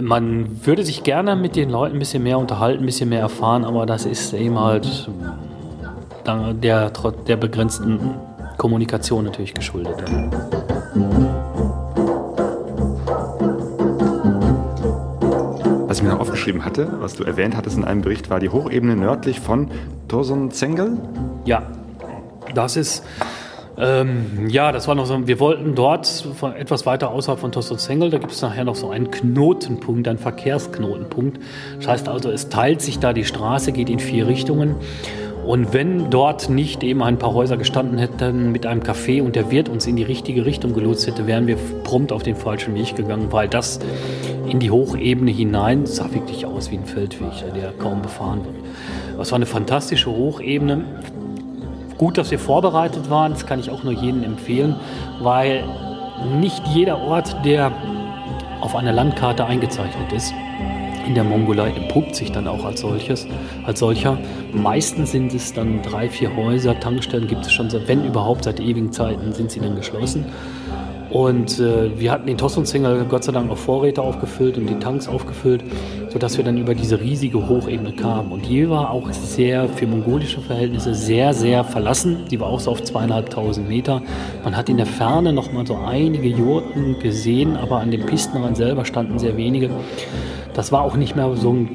Man 0.00 0.64
würde 0.66 0.84
sich 0.84 1.02
gerne 1.02 1.34
mit 1.34 1.56
den 1.56 1.70
Leuten 1.70 1.96
ein 1.96 1.98
bisschen 1.98 2.22
mehr 2.22 2.38
unterhalten, 2.38 2.82
ein 2.82 2.86
bisschen 2.86 3.08
mehr 3.08 3.20
erfahren, 3.20 3.64
aber 3.64 3.86
das 3.86 4.04
ist 4.04 4.32
eben 4.32 4.58
halt 4.58 5.08
der, 6.62 6.90
der 7.26 7.36
begrenzten 7.36 8.14
Kommunikation 8.58 9.24
natürlich 9.24 9.54
geschuldet. 9.54 10.04
Was 15.98 16.02
ich 16.02 16.08
mir 16.08 16.14
noch 16.14 16.20
aufgeschrieben 16.20 16.64
hatte, 16.64 16.92
was 17.00 17.16
du 17.16 17.24
erwähnt 17.24 17.56
hattest 17.56 17.76
in 17.76 17.82
einem 17.82 18.02
Bericht, 18.02 18.30
war 18.30 18.38
die 18.38 18.50
Hochebene 18.50 18.94
nördlich 18.94 19.40
von 19.40 19.68
Torsonzengel. 20.06 20.96
Ja, 21.44 21.62
das 22.54 22.76
ist 22.76 23.04
Ähm, 23.76 24.48
ja, 24.48 24.72
das 24.72 24.88
war 24.88 24.94
noch 24.96 25.06
so. 25.06 25.26
Wir 25.26 25.38
wollten 25.38 25.76
dort 25.76 26.26
etwas 26.56 26.84
weiter 26.84 27.10
außerhalb 27.10 27.40
von 27.40 27.52
Tostelzengel, 27.52 28.10
da 28.10 28.18
gibt 28.18 28.32
es 28.32 28.42
nachher 28.42 28.64
noch 28.64 28.74
so 28.74 28.90
einen 28.90 29.10
Knotenpunkt, 29.10 30.06
einen 30.08 30.18
Verkehrsknotenpunkt. 30.18 31.40
Das 31.78 31.88
heißt 31.88 32.08
also, 32.08 32.30
es 32.30 32.48
teilt 32.48 32.80
sich 32.80 32.98
da 32.98 33.12
die 33.12 33.24
Straße, 33.24 33.70
geht 33.72 33.88
in 33.88 34.00
vier 34.00 34.26
Richtungen. 34.26 34.76
Und 35.44 35.72
wenn 35.72 36.10
dort 36.10 36.50
nicht 36.50 36.82
eben 36.82 37.02
ein 37.02 37.18
paar 37.18 37.32
Häuser 37.32 37.56
gestanden 37.56 37.98
hätten 37.98 38.52
mit 38.52 38.66
einem 38.66 38.82
Café 38.82 39.22
und 39.22 39.34
der 39.34 39.50
Wirt 39.50 39.68
uns 39.68 39.86
in 39.86 39.96
die 39.96 40.02
richtige 40.02 40.44
Richtung 40.44 40.74
gelotst 40.74 41.06
hätte, 41.06 41.26
wären 41.26 41.46
wir 41.46 41.56
prompt 41.84 42.12
auf 42.12 42.22
den 42.22 42.36
falschen 42.36 42.74
Weg 42.74 42.94
gegangen, 42.96 43.28
weil 43.30 43.48
das 43.48 43.80
in 44.46 44.58
die 44.58 44.70
Hochebene 44.70 45.30
hinein 45.30 45.86
sah 45.86 46.12
wirklich 46.12 46.44
aus 46.44 46.70
wie 46.70 46.76
ein 46.76 46.84
Feldweg, 46.84 47.30
der 47.54 47.72
kaum 47.72 48.02
befahren 48.02 48.44
wird. 48.44 48.56
Das 49.16 49.32
war 49.32 49.36
eine 49.36 49.46
fantastische 49.46 50.10
Hochebene. 50.10 50.84
Gut, 51.96 52.18
dass 52.18 52.30
wir 52.30 52.38
vorbereitet 52.38 53.10
waren, 53.10 53.32
das 53.32 53.46
kann 53.46 53.58
ich 53.58 53.70
auch 53.70 53.82
nur 53.82 53.92
jedem 53.92 54.22
empfehlen, 54.22 54.76
weil 55.20 55.64
nicht 56.40 56.66
jeder 56.68 56.98
Ort, 56.98 57.34
der 57.44 57.72
auf 58.60 58.76
einer 58.76 58.92
Landkarte 58.92 59.44
eingezeichnet 59.44 60.12
ist, 60.12 60.34
in 61.08 61.14
der 61.14 61.24
Mongolei 61.24 61.70
entpuppt 61.70 62.14
sich 62.14 62.30
dann 62.32 62.46
auch 62.46 62.66
als 62.66 62.82
solches, 62.82 63.26
als 63.64 63.80
solcher. 63.80 64.18
Meistens 64.52 65.12
sind 65.12 65.32
es 65.32 65.54
dann 65.54 65.80
drei, 65.80 66.10
vier 66.10 66.36
Häuser, 66.36 66.78
Tankstellen 66.78 67.26
gibt 67.26 67.46
es 67.46 67.52
schon, 67.52 67.72
wenn 67.86 68.04
überhaupt 68.04 68.44
seit 68.44 68.60
ewigen 68.60 68.92
Zeiten 68.92 69.32
sind 69.32 69.50
sie 69.50 69.58
dann 69.58 69.74
geschlossen. 69.74 70.26
Und 71.10 71.58
äh, 71.58 71.98
wir 71.98 72.12
hatten 72.12 72.26
den 72.26 72.36
Tossungsfinger 72.36 73.06
Gott 73.06 73.24
sei 73.24 73.32
Dank 73.32 73.50
auch 73.50 73.56
Vorräte 73.56 74.02
aufgefüllt 74.02 74.58
und 74.58 74.66
die 74.66 74.74
Tanks 74.74 75.08
aufgefüllt, 75.08 75.64
sodass 76.10 76.36
wir 76.36 76.44
dann 76.44 76.58
über 76.58 76.74
diese 76.74 77.00
riesige 77.00 77.48
Hochebene 77.48 77.92
kamen. 77.92 78.30
Und 78.30 78.46
die 78.46 78.68
war 78.68 78.90
auch 78.90 79.10
sehr, 79.10 79.70
für 79.70 79.86
mongolische 79.86 80.42
Verhältnisse, 80.42 80.94
sehr, 80.94 81.32
sehr 81.32 81.64
verlassen. 81.64 82.26
Die 82.30 82.38
war 82.38 82.48
auch 82.48 82.60
so 82.60 82.72
auf 82.72 82.82
zweieinhalbtausend 82.82 83.66
Meter. 83.66 84.02
Man 84.44 84.54
hat 84.54 84.68
in 84.68 84.76
der 84.76 84.84
Ferne 84.84 85.32
noch 85.32 85.50
mal 85.50 85.66
so 85.66 85.76
einige 85.76 86.28
Jurten 86.28 86.98
gesehen, 86.98 87.56
aber 87.56 87.78
an 87.78 87.90
dem 87.90 88.04
Pistenrand 88.04 88.58
selber 88.58 88.84
standen 88.84 89.18
sehr 89.18 89.38
wenige. 89.38 89.70
Das 90.58 90.72
war 90.72 90.82
auch 90.82 90.96
nicht 90.96 91.14
mehr 91.14 91.36
so 91.36 91.52
ein 91.52 91.68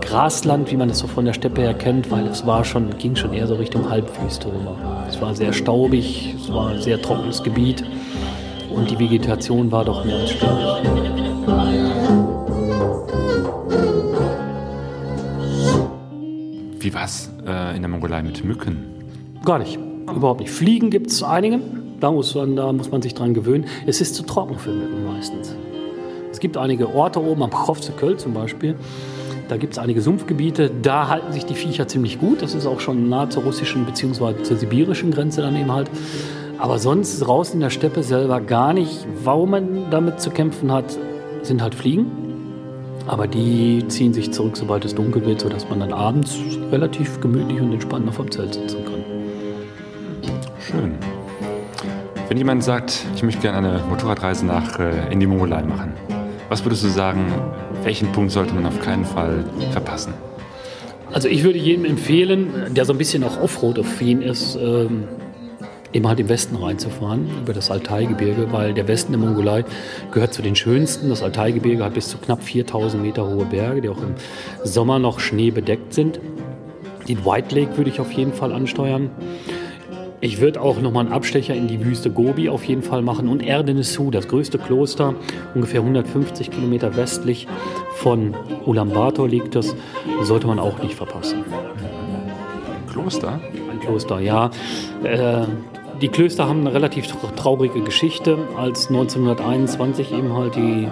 Grasland, 0.00 0.72
wie 0.72 0.76
man 0.76 0.90
es 0.90 0.98
so 0.98 1.06
von 1.06 1.24
der 1.24 1.34
Steppe 1.34 1.60
her 1.60 1.72
kennt, 1.72 2.10
weil 2.10 2.26
es 2.26 2.44
war 2.44 2.64
schon, 2.64 2.98
ging 2.98 3.14
schon 3.14 3.32
eher 3.32 3.46
so 3.46 3.54
Richtung 3.54 3.88
Halbwüste 3.88 4.48
rüber. 4.48 4.76
Es 5.08 5.20
war 5.20 5.36
sehr 5.36 5.52
staubig, 5.52 6.34
es 6.36 6.52
war 6.52 6.70
ein 6.70 6.80
sehr 6.80 7.00
trockenes 7.00 7.44
Gebiet 7.44 7.84
und 8.74 8.90
die 8.90 8.98
Vegetation 8.98 9.70
war 9.70 9.84
doch 9.84 10.04
mehr 10.04 10.16
als 10.16 10.32
störend. 10.32 10.88
Wie 16.80 16.92
war 16.92 17.04
es 17.04 17.30
äh, 17.46 17.76
in 17.76 17.82
der 17.82 17.88
Mongolei 17.88 18.24
mit 18.24 18.44
Mücken? 18.44 18.78
Gar 19.44 19.60
nicht, 19.60 19.78
überhaupt 20.12 20.40
nicht. 20.40 20.50
Fliegen 20.50 20.90
gibt 20.90 21.12
es 21.12 21.22
einige, 21.22 21.60
da 22.00 22.10
muss, 22.10 22.34
man, 22.34 22.56
da 22.56 22.72
muss 22.72 22.90
man 22.90 23.00
sich 23.00 23.14
dran 23.14 23.32
gewöhnen. 23.32 23.66
Es 23.86 24.00
ist 24.00 24.16
zu 24.16 24.24
trocken 24.24 24.58
für 24.58 24.72
Mücken 24.72 25.04
meistens 25.04 25.54
gibt 26.42 26.58
einige 26.58 26.94
Orte 26.94 27.24
oben 27.24 27.44
am 27.44 27.50
Köll 27.96 28.18
zum 28.18 28.34
Beispiel. 28.34 28.74
Da 29.48 29.56
gibt 29.56 29.74
es 29.74 29.78
einige 29.78 30.02
Sumpfgebiete, 30.02 30.70
da 30.82 31.08
halten 31.08 31.32
sich 31.32 31.46
die 31.46 31.54
Viecher 31.54 31.86
ziemlich 31.86 32.18
gut. 32.18 32.42
Das 32.42 32.54
ist 32.54 32.66
auch 32.66 32.80
schon 32.80 33.08
nahe 33.08 33.28
zur 33.28 33.44
russischen 33.44 33.86
bzw. 33.86 34.42
zur 34.42 34.56
sibirischen 34.56 35.12
Grenze 35.12 35.40
dann 35.40 35.72
halt. 35.72 35.88
Aber 36.58 36.78
sonst 36.78 37.26
raus 37.26 37.54
in 37.54 37.60
der 37.60 37.70
Steppe 37.70 38.02
selber 38.02 38.40
gar 38.40 38.72
nicht. 38.72 39.06
Warum 39.22 39.50
man 39.50 39.90
damit 39.90 40.20
zu 40.20 40.30
kämpfen 40.30 40.72
hat, 40.72 40.98
sind 41.42 41.62
halt 41.62 41.74
Fliegen. 41.74 42.06
Aber 43.06 43.26
die 43.26 43.84
ziehen 43.88 44.12
sich 44.12 44.32
zurück, 44.32 44.56
sobald 44.56 44.84
es 44.84 44.94
dunkel 44.94 45.24
wird, 45.24 45.40
sodass 45.40 45.68
man 45.68 45.80
dann 45.80 45.92
abends 45.92 46.36
relativ 46.70 47.20
gemütlich 47.20 47.60
und 47.60 47.72
entspannt 47.72 48.08
auf 48.08 48.16
dem 48.16 48.30
Zelt 48.30 48.54
sitzen 48.54 48.84
kann. 48.84 49.04
Schön. 50.60 50.94
Wenn 52.28 52.38
jemand 52.38 52.64
sagt, 52.64 53.04
ich 53.14 53.22
möchte 53.22 53.42
gerne 53.42 53.58
eine 53.58 53.82
Motorradreise 53.88 54.46
nach 54.46 54.78
äh, 54.78 55.12
in 55.12 55.20
die 55.20 55.26
Mongolei 55.26 55.62
machen, 55.62 55.92
was 56.48 56.64
würdest 56.64 56.84
du 56.84 56.88
sagen, 56.88 57.32
welchen 57.82 58.12
Punkt 58.12 58.32
sollte 58.32 58.54
man 58.54 58.66
auf 58.66 58.80
keinen 58.80 59.04
Fall 59.04 59.44
verpassen? 59.70 60.14
Also 61.12 61.28
ich 61.28 61.44
würde 61.44 61.58
jedem 61.58 61.84
empfehlen, 61.84 62.74
der 62.74 62.84
so 62.84 62.92
ein 62.92 62.98
bisschen 62.98 63.22
auch 63.24 63.40
Offroad-affin 63.40 64.22
ist, 64.22 64.56
ähm, 64.56 65.04
eben 65.92 66.08
halt 66.08 66.20
im 66.20 66.28
Westen 66.28 66.56
reinzufahren, 66.56 67.28
über 67.42 67.52
das 67.52 67.70
Altai-Gebirge, 67.70 68.50
weil 68.50 68.72
der 68.72 68.88
Westen 68.88 69.12
der 69.12 69.20
Mongolei 69.20 69.64
gehört 70.10 70.32
zu 70.32 70.40
den 70.40 70.56
schönsten. 70.56 71.10
Das 71.10 71.22
Altai-Gebirge 71.22 71.84
hat 71.84 71.94
bis 71.94 72.08
zu 72.08 72.16
knapp 72.16 72.42
4000 72.42 73.02
Meter 73.02 73.26
hohe 73.28 73.44
Berge, 73.44 73.82
die 73.82 73.88
auch 73.90 73.98
im 73.98 74.14
Sommer 74.64 74.98
noch 74.98 75.20
schneebedeckt 75.20 75.92
sind. 75.92 76.18
Den 77.08 77.24
White 77.24 77.54
Lake 77.54 77.76
würde 77.76 77.90
ich 77.90 78.00
auf 78.00 78.12
jeden 78.12 78.32
Fall 78.32 78.52
ansteuern. 78.52 79.10
Ich 80.24 80.40
würde 80.40 80.60
auch 80.60 80.80
nochmal 80.80 81.06
einen 81.06 81.12
Abstecher 81.12 81.52
in 81.52 81.66
die 81.66 81.84
Wüste 81.84 82.08
Gobi 82.08 82.48
auf 82.48 82.62
jeden 82.62 82.84
Fall 82.84 83.02
machen 83.02 83.28
und 83.28 83.42
Erdenesu, 83.42 84.12
das 84.12 84.28
größte 84.28 84.56
Kloster, 84.56 85.16
ungefähr 85.52 85.80
150 85.80 86.48
Kilometer 86.52 86.94
westlich 86.94 87.48
von 87.94 88.32
Ulaanbaatar 88.64 89.26
liegt 89.26 89.56
das, 89.56 89.74
sollte 90.22 90.46
man 90.46 90.60
auch 90.60 90.80
nicht 90.80 90.94
verpassen. 90.94 91.44
Ein 91.44 92.88
Kloster? 92.88 93.40
Ein 93.68 93.80
Kloster, 93.80 94.20
ja. 94.20 94.52
Äh, 95.02 95.46
die 96.00 96.06
Klöster 96.06 96.46
haben 96.46 96.60
eine 96.60 96.72
relativ 96.72 97.08
traurige 97.34 97.80
Geschichte, 97.80 98.38
als 98.56 98.90
1921 98.90 100.12
eben 100.12 100.36
halt 100.36 100.54
die 100.54 100.86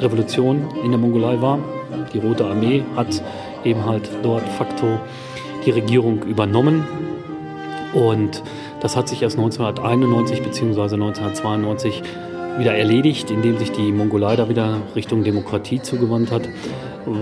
Revolution 0.00 0.66
in 0.82 0.90
der 0.90 0.98
Mongolei 0.98 1.40
war. 1.40 1.60
Die 2.12 2.18
Rote 2.18 2.46
Armee 2.46 2.82
hat 2.96 3.22
eben 3.62 3.86
halt 3.86 4.10
dort 4.24 4.42
facto 4.48 4.98
die 5.64 5.70
Regierung 5.70 6.24
übernommen 6.24 7.09
und 7.92 8.42
das 8.80 8.96
hat 8.96 9.08
sich 9.08 9.22
erst 9.22 9.38
1991 9.38 10.42
bzw. 10.42 10.94
1992 10.94 12.02
wieder 12.58 12.74
erledigt, 12.74 13.30
indem 13.30 13.58
sich 13.58 13.72
die 13.72 13.92
Mongolei 13.92 14.36
da 14.36 14.48
wieder 14.48 14.78
Richtung 14.94 15.24
Demokratie 15.24 15.80
zugewandt 15.80 16.30
hat. 16.30 16.48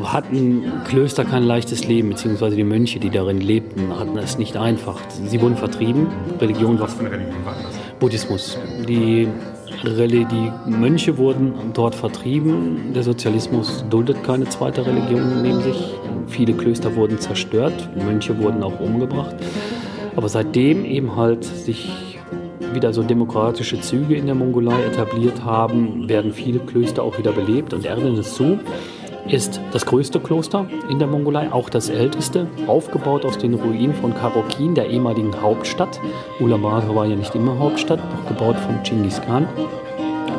Hatten 0.05 0.65
Klöster 0.87 1.25
kein 1.25 1.45
leichtes 1.45 1.87
Leben, 1.87 2.11
beziehungsweise 2.11 2.57
die 2.57 2.65
Mönche, 2.65 2.99
die 2.99 3.11
darin 3.11 3.41
lebten, 3.41 3.99
hatten 3.99 4.19
es 4.19 4.37
nicht 4.37 4.57
einfach. 4.57 4.99
Sie 5.09 5.41
wurden 5.41 5.57
vertrieben. 5.57 6.09
Religion 6.41 6.79
war. 6.79 6.87
Was 6.87 6.95
für 6.95 7.01
eine 7.01 7.13
Religion 7.13 7.45
war 7.45 7.55
das? 7.55 7.79
Buddhismus. 8.01 8.59
Die, 8.89 9.29
die 9.85 10.53
Mönche 10.67 11.17
wurden 11.17 11.55
dort 11.75 11.95
vertrieben. 11.95 12.93
Der 12.95 13.05
Sozialismus 13.05 13.85
duldet 13.89 14.25
keine 14.25 14.49
zweite 14.49 14.85
Religion 14.85 15.43
neben 15.43 15.63
sich. 15.63 15.95
Viele 16.27 16.55
Klöster 16.55 16.97
wurden 16.97 17.19
zerstört. 17.19 17.89
Mönche 17.95 18.37
wurden 18.39 18.63
auch 18.63 18.81
umgebracht. 18.81 19.37
Aber 20.19 20.29
seitdem 20.29 20.85
eben 20.85 21.15
halt 21.15 21.45
sich 21.45 22.19
wieder 22.73 22.93
so 22.93 23.05
demokratische 23.05 23.81
Züge 23.81 24.17
in 24.17 24.27
der 24.27 24.35
Mongolei 24.35 24.83
etabliert 24.83 25.45
haben, 25.45 26.09
werden 26.09 26.33
viele 26.33 26.59
Klöster 26.59 27.05
auch 27.05 27.19
wieder 27.19 27.31
belebt. 27.31 27.73
Und 27.73 27.87
Erdenesu 27.87 28.57
ist 29.29 29.61
das 29.71 29.87
größte 29.87 30.19
Kloster 30.19 30.67
in 30.91 30.99
der 30.99 31.07
Mongolei, 31.07 31.53
auch 31.53 31.71
das 31.71 31.89
älteste, 31.89 32.49
aufgebaut 32.67 33.25
aus 33.25 33.39
den 33.39 33.55
Ruinen 33.55 33.95
von 33.95 34.13
Karokin, 34.13 34.75
der 34.75 34.89
ehemaligen 34.91 35.41
Hauptstadt. 35.41 36.01
Ulaanbaatar 36.41 36.97
war 36.97 37.07
ja 37.07 37.15
nicht 37.15 37.37
immer 37.37 37.57
Hauptstadt, 37.57 38.01
noch 38.01 38.27
gebaut 38.27 38.57
von 38.57 38.83
Genghis 38.83 39.23
Khan. 39.25 39.47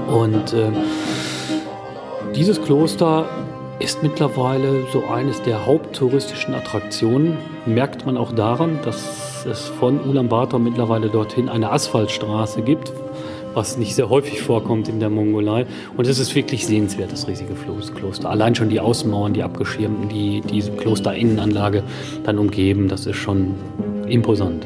Und 0.09 0.51
äh, 0.51 0.71
dieses 2.35 2.61
Kloster 2.61 3.29
ist 3.79 4.03
mittlerweile 4.03 4.87
so 4.91 5.05
eines 5.05 5.41
der 5.43 5.65
haupttouristischen 5.65 6.53
Attraktionen. 6.53 7.37
Merkt 7.65 8.05
man 8.05 8.17
auch 8.17 8.33
daran, 8.33 8.79
dass 8.83 9.28
es 9.45 9.67
von 9.67 9.99
Ulaanbaatar 9.99 10.59
mittlerweile 10.59 11.09
dorthin 11.09 11.49
eine 11.49 11.71
Asphaltstraße 11.71 12.61
gibt, 12.61 12.91
was 13.53 13.77
nicht 13.77 13.95
sehr 13.95 14.09
häufig 14.09 14.41
vorkommt 14.41 14.87
in 14.87 14.99
der 14.99 15.09
Mongolei. 15.09 15.65
Und 15.97 16.07
es 16.07 16.19
ist 16.19 16.35
wirklich 16.35 16.65
sehenswert, 16.65 17.11
das 17.11 17.27
riesige 17.27 17.53
Kloster. 17.53 18.29
Allein 18.29 18.55
schon 18.55 18.69
die 18.69 18.79
Außenmauern, 18.79 19.33
die 19.33 19.43
abgeschirmten, 19.43 20.09
die 20.09 20.41
diese 20.41 20.71
Klosterinnenanlage 20.71 21.83
dann 22.23 22.37
umgeben, 22.37 22.87
das 22.87 23.05
ist 23.05 23.17
schon 23.17 23.55
imposant. 24.07 24.65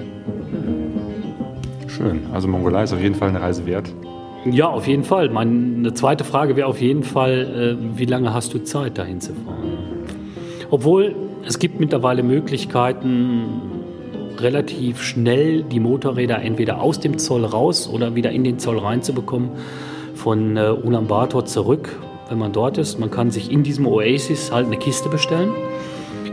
Schön. 1.87 2.21
Also 2.33 2.47
Mongolei 2.47 2.83
ist 2.83 2.93
auf 2.93 3.01
jeden 3.01 3.15
Fall 3.15 3.29
eine 3.29 3.41
Reise 3.41 3.65
wert. 3.65 3.91
Ja, 4.45 4.67
auf 4.67 4.87
jeden 4.87 5.03
Fall. 5.03 5.29
Meine 5.29 5.93
zweite 5.93 6.23
Frage 6.23 6.55
wäre 6.55 6.67
auf 6.67 6.81
jeden 6.81 7.03
Fall, 7.03 7.77
äh, 7.79 7.97
wie 7.97 8.05
lange 8.05 8.33
hast 8.33 8.53
du 8.53 8.59
Zeit, 8.59 8.97
dahin 8.97 9.21
zu 9.21 9.33
fahren? 9.33 9.77
Obwohl 10.69 11.15
es 11.45 11.59
gibt 11.59 11.79
mittlerweile 11.79 12.23
Möglichkeiten, 12.23 13.72
relativ 14.39 15.01
schnell 15.01 15.63
die 15.63 15.79
Motorräder 15.79 16.41
entweder 16.41 16.81
aus 16.81 16.99
dem 16.99 17.17
Zoll 17.17 17.45
raus 17.45 17.87
oder 17.87 18.15
wieder 18.15 18.31
in 18.31 18.43
den 18.43 18.59
Zoll 18.59 18.79
reinzubekommen, 18.79 19.51
von 20.15 20.57
äh, 20.57 20.69
Ulaanbaatar 20.69 21.45
zurück, 21.45 21.97
wenn 22.29 22.37
man 22.37 22.53
dort 22.53 22.77
ist. 22.77 22.99
Man 22.99 23.11
kann 23.11 23.31
sich 23.31 23.51
in 23.51 23.63
diesem 23.63 23.87
Oasis 23.87 24.51
halt 24.51 24.67
eine 24.67 24.77
Kiste 24.77 25.09
bestellen. 25.09 25.51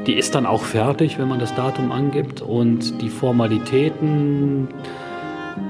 Die 0.06 0.14
ist 0.14 0.34
dann 0.34 0.46
auch 0.46 0.62
fertig, 0.62 1.18
wenn 1.18 1.28
man 1.28 1.38
das 1.38 1.54
Datum 1.54 1.92
angibt. 1.92 2.40
Und 2.40 3.02
die 3.02 3.08
Formalitäten 3.08 4.68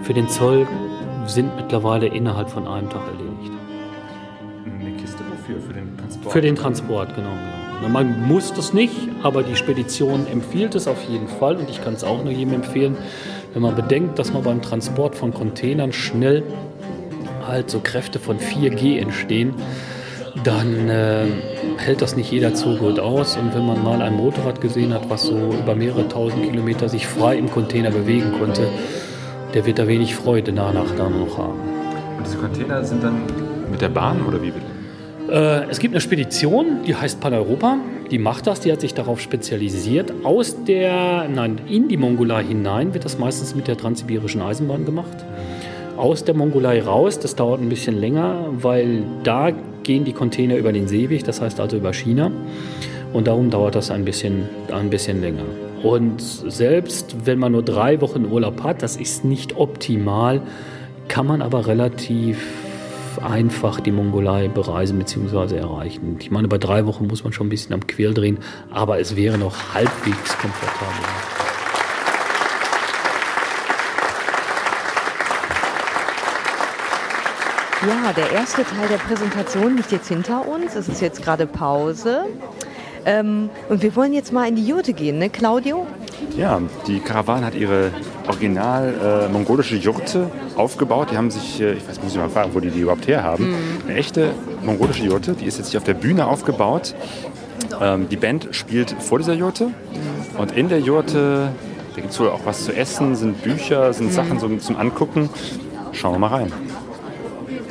für 0.03 0.14
den 0.14 0.29
Zoll 0.29 0.66
sind 1.27 1.55
mittlerweile 1.57 2.07
innerhalb 2.07 2.51
von 2.51 2.66
einem 2.66 2.88
Tag 2.90 3.03
erledigt. 3.07 3.53
Eine 4.64 4.97
Kiste 4.97 5.23
wofür? 5.31 5.61
Für 5.61 5.73
den 5.73 5.97
Transport? 5.97 6.33
Für 6.33 6.40
den 6.40 6.57
Transport, 6.57 7.16
genau. 7.16 7.29
genau. 7.29 7.60
Man 7.88 8.27
muss 8.27 8.53
das 8.53 8.73
nicht, 8.73 8.95
aber 9.23 9.43
die 9.43 9.57
Spedition 9.57 10.27
empfiehlt 10.27 10.75
es 10.75 10.87
auf 10.87 11.03
jeden 11.09 11.29
Fall 11.29 11.57
und 11.57 11.71
ich 11.71 11.83
kann 11.83 11.95
es 11.95 12.05
auch 12.05 12.23
nur 12.23 12.33
jedem 12.33 12.55
empfehlen. 12.55 12.97
Wenn 13.53 13.62
man 13.62 13.75
bedenkt, 13.75 14.19
dass 14.19 14.33
man 14.33 14.43
beim 14.43 14.62
Transport 14.62 15.16
von 15.16 15.33
Containern 15.35 15.93
schnell 15.93 16.43
halt 17.47 17.71
so 17.71 17.81
Kräfte 17.81 18.19
von 18.19 18.38
4G 18.38 18.99
entstehen, 18.99 19.55
dann 20.45 20.88
äh, 20.88 21.27
hält 21.79 22.03
das 22.03 22.16
nicht 22.16 22.31
jeder 22.31 22.55
Zug 22.55 22.79
gut 22.79 23.01
aus. 23.01 23.37
Und 23.37 23.55
wenn 23.55 23.66
man 23.66 23.83
mal 23.83 24.03
ein 24.03 24.14
Motorrad 24.14 24.61
gesehen 24.61 24.95
hat, 24.95 25.11
was 25.11 25.23
so 25.23 25.35
über 25.35 25.75
mehrere 25.75 26.07
tausend 26.09 26.45
Kilometer 26.45 26.88
sich 26.88 27.07
frei 27.07 27.37
im 27.37 27.51
Container 27.51 27.90
bewegen 27.90 28.33
konnte, 28.38 28.69
der 29.55 29.66
wird 29.66 29.79
da 29.79 29.88
wenig 29.88 30.14
Freude 30.14 30.53
danach 30.53 30.95
dann 30.97 31.19
noch 31.19 31.38
haben. 31.38 31.59
Und 32.19 32.27
diese 32.27 32.37
Container 32.37 32.85
sind 32.85 33.03
dann 33.03 33.23
mit 33.71 33.81
der 33.81 33.88
Bahn 33.88 34.25
oder 34.27 34.40
wie? 34.43 34.53
Äh, 35.31 35.71
es 35.71 35.79
gibt 35.79 35.95
eine 35.95 36.01
Spedition, 36.01 36.83
die 36.87 36.95
heißt 36.95 37.21
Paneuropa. 37.21 37.79
Die 38.11 38.19
macht 38.19 38.47
das, 38.47 38.61
die 38.61 38.73
hat 38.73 38.81
sich 38.81 38.95
darauf 38.95 39.21
spezialisiert. 39.21 40.12
Aus 40.25 40.64
der, 40.64 41.29
nein, 41.29 41.61
in 41.69 41.88
die 41.88 41.97
Mongolei 41.97 42.45
hinein 42.45 42.93
wird 42.95 43.05
das 43.05 43.19
meistens 43.19 43.55
mit 43.55 43.69
der 43.69 43.77
transsibirischen 43.77 44.43
Eisenbahn 44.43 44.85
gemacht. 44.85 45.25
Aus 45.97 46.25
der 46.25 46.35
Mongolei 46.35 46.83
raus, 46.83 47.21
das 47.21 47.37
dauert 47.37 47.61
ein 47.61 47.69
bisschen 47.69 47.99
länger, 48.01 48.47
weil 48.53 49.05
da 49.23 49.53
gehen 49.83 50.05
die 50.05 50.12
Container 50.12 50.57
über 50.57 50.73
den 50.73 50.88
Seeweg, 50.88 51.25
das 51.25 51.40
heißt 51.40 51.61
also 51.61 51.77
über 51.77 51.93
China. 51.93 52.33
Und 53.12 53.27
darum 53.27 53.51
dauert 53.51 53.75
das 53.75 53.90
ein 53.90 54.05
bisschen, 54.05 54.49
ein 54.73 54.90
bisschen 54.90 55.21
länger. 55.21 55.45
Und 55.83 56.21
selbst 56.21 57.14
wenn 57.25 57.38
man 57.38 57.53
nur 57.53 57.62
drei 57.62 58.01
Wochen 58.01 58.27
Urlaub 58.27 58.62
hat, 58.62 58.83
das 58.83 58.97
ist 58.97 59.25
nicht 59.25 59.57
optimal, 59.57 60.43
kann 61.09 61.27
man 61.27 61.43
aber 61.43 61.66
relativ 61.66 62.69
einfach 63.18 63.81
die 63.81 63.92
Mongolei 63.92 64.49
bereisen 64.49 64.99
bzw. 64.99 65.57
erreichen. 65.57 66.16
Ich 66.20 66.31
meine, 66.31 66.49
bei 66.49 66.59
drei 66.59 66.87
Wochen 66.87 67.07
muss 67.07 67.25
man 67.25 67.33
schon 67.33 67.46
ein 67.46 67.51
bisschen 67.51 67.75
am 67.75 67.87
Quer 67.87 68.12
drehen, 68.12 68.38
aber 68.70 69.01
es 69.01 69.16
wäre 69.16 69.38
noch 69.38 69.75
halbwegs 69.75 70.38
komfortabel. 70.38 71.05
Ja, 77.88 78.12
der 78.12 78.31
erste 78.33 78.62
Teil 78.62 78.88
der 78.88 78.99
Präsentation 78.99 79.77
liegt 79.77 79.90
jetzt 79.90 80.09
hinter 80.09 80.46
uns. 80.46 80.75
Es 80.75 80.87
ist 80.88 81.01
jetzt 81.01 81.23
gerade 81.23 81.46
Pause. 81.46 82.27
Ähm, 83.07 83.51
und 83.69 83.83
wir 83.83 83.97
wollen 83.97 84.13
jetzt 84.13 84.33
mal 84.33 84.49
in 84.49 84.57
die 84.57 84.67
Jurte 84.67 84.93
gehen, 84.93 85.19
ne, 85.19 85.31
Claudio? 85.31 85.87
Ja, 86.37 86.61
die 86.87 87.01
Karawane 87.01 87.47
hat 87.47 87.55
ihre 87.55 87.91
original 88.29 89.29
äh, 89.29 89.33
mongolische 89.33 89.77
Jurte 89.77 90.31
aufgebaut. 90.57 91.09
Die 91.11 91.17
haben 91.17 91.31
sich, 91.31 91.61
äh, 91.61 91.73
ich 91.73 91.89
weiß, 91.89 92.03
muss 92.03 92.13
ich 92.13 92.19
mal 92.19 92.29
fragen, 92.29 92.51
wo 92.55 92.61
die 92.61 92.71
die 92.71 92.81
überhaupt 92.81 93.07
herhaben. 93.07 93.51
Mhm. 93.51 93.57
Eine 93.89 93.99
echte 93.99 94.33
mongolische 94.63 95.05
Jurte, 95.05 95.33
die 95.33 95.47
ist 95.47 95.59
jetzt 95.59 95.71
hier 95.71 95.79
auf 95.79 95.85
der 95.85 95.95
Bühne 95.95 96.27
aufgebaut. 96.27 96.95
Ähm, 97.81 98.09
die 98.09 98.17
Band 98.17 98.49
spielt 98.53 98.95
vor 98.99 99.19
dieser 99.19 99.35
Jurte. 99.35 99.71
Und 100.39 100.53
in 100.53 100.69
der 100.69 100.81
Jurte, 100.81 101.51
da 101.95 102.01
gibt 102.01 102.13
es 102.13 102.21
wohl 102.21 102.29
auch 102.29 102.45
was 102.45 102.65
zu 102.65 102.75
essen, 102.75 103.17
sind 103.17 103.43
Bücher, 103.43 103.93
sind 103.93 104.09
mhm. 104.09 104.13
Sachen 104.13 104.39
zum, 104.39 104.61
zum 104.61 104.77
Angucken. 104.77 105.31
Schauen 105.93 106.15
wir 106.15 106.19
mal 106.19 106.29
rein. 106.29 106.53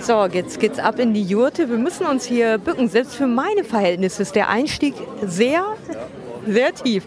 So, 0.02 0.26
jetzt 0.26 0.60
geht's 0.60 0.80
ab 0.80 1.00
in 1.00 1.14
die 1.14 1.24
Jurte. 1.24 1.70
Wir 1.70 1.78
müssen 1.78 2.06
uns 2.06 2.26
hier 2.26 2.58
bücken. 2.58 2.90
Selbst 2.90 3.16
für 3.16 3.28
meine 3.28 3.64
Verhältnisse 3.64 4.22
ist 4.22 4.36
der 4.36 4.50
Einstieg 4.50 4.96
sehr, 5.22 5.64
sehr 6.48 6.74
tief. 6.74 7.04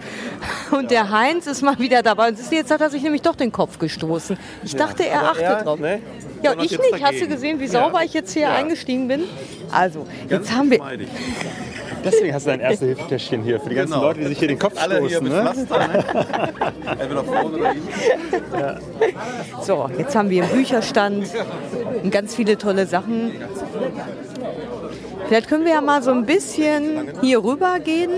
Und 0.70 0.90
der 0.90 1.11
Heinz 1.11 1.46
ist 1.46 1.62
mal 1.62 1.78
wieder 1.78 2.02
dabei. 2.02 2.28
Und 2.28 2.38
jetzt 2.50 2.70
hat 2.70 2.81
er 2.81 2.90
sich 2.90 3.02
nämlich 3.02 3.22
doch 3.22 3.35
den 3.35 3.50
Kopf 3.50 3.78
gestoßen. 3.78 4.37
Ich 4.64 4.76
dachte, 4.76 5.07
er 5.07 5.22
achtet 5.31 5.42
er, 5.42 5.62
drauf. 5.62 5.78
Ne? 5.78 6.00
Ja, 6.42 6.52
ich 6.52 6.59
nicht. 6.70 6.78
Dagegen. 6.78 7.05
Hast 7.05 7.20
du 7.20 7.28
gesehen, 7.28 7.61
wie 7.61 7.68
sauber 7.68 8.02
ich 8.05 8.12
jetzt 8.12 8.33
hier 8.33 8.50
eingestiegen 8.50 9.09
bin? 9.09 9.24
Also, 9.70 10.07
jetzt 10.28 10.52
haben 10.52 10.70
wir. 10.70 10.81
Deswegen 12.05 12.35
hast 12.35 12.47
du 12.47 12.51
dein 12.51 12.61
erste 12.61 12.87
Hilfetäschchen 12.87 13.43
hier 13.43 13.61
für 13.61 13.69
die 13.69 13.75
ganzen 13.77 13.93
genau. 13.93 14.05
Leute, 14.07 14.21
die 14.21 14.27
sich 14.27 14.38
hier 14.38 14.49
den 14.49 14.59
Kopf 14.59 14.75
Alle 14.83 14.97
stoßen. 14.99 15.27
Hier 15.27 15.43
ne? 15.43 15.53
Pflaster, 15.53 15.79
ne? 15.88 16.05
Entweder 16.99 17.25
vorne 17.25 17.57
oder 17.57 17.75
ja. 18.59 18.79
So, 19.62 19.88
jetzt 19.99 20.17
haben 20.17 20.31
wir 20.31 20.45
einen 20.45 20.53
Bücherstand 20.53 21.27
und 22.03 22.11
ganz 22.11 22.35
viele 22.35 22.59
tolle 22.59 22.87
Sachen. 22.87 23.33
Vielleicht 25.29 25.49
können 25.49 25.65
wir 25.65 25.73
ja 25.73 25.81
mal 25.81 26.03
so 26.03 26.11
ein 26.11 26.27
bisschen 26.27 27.09
hier 27.23 27.43
rüber 27.43 27.79
gehen, 27.79 28.11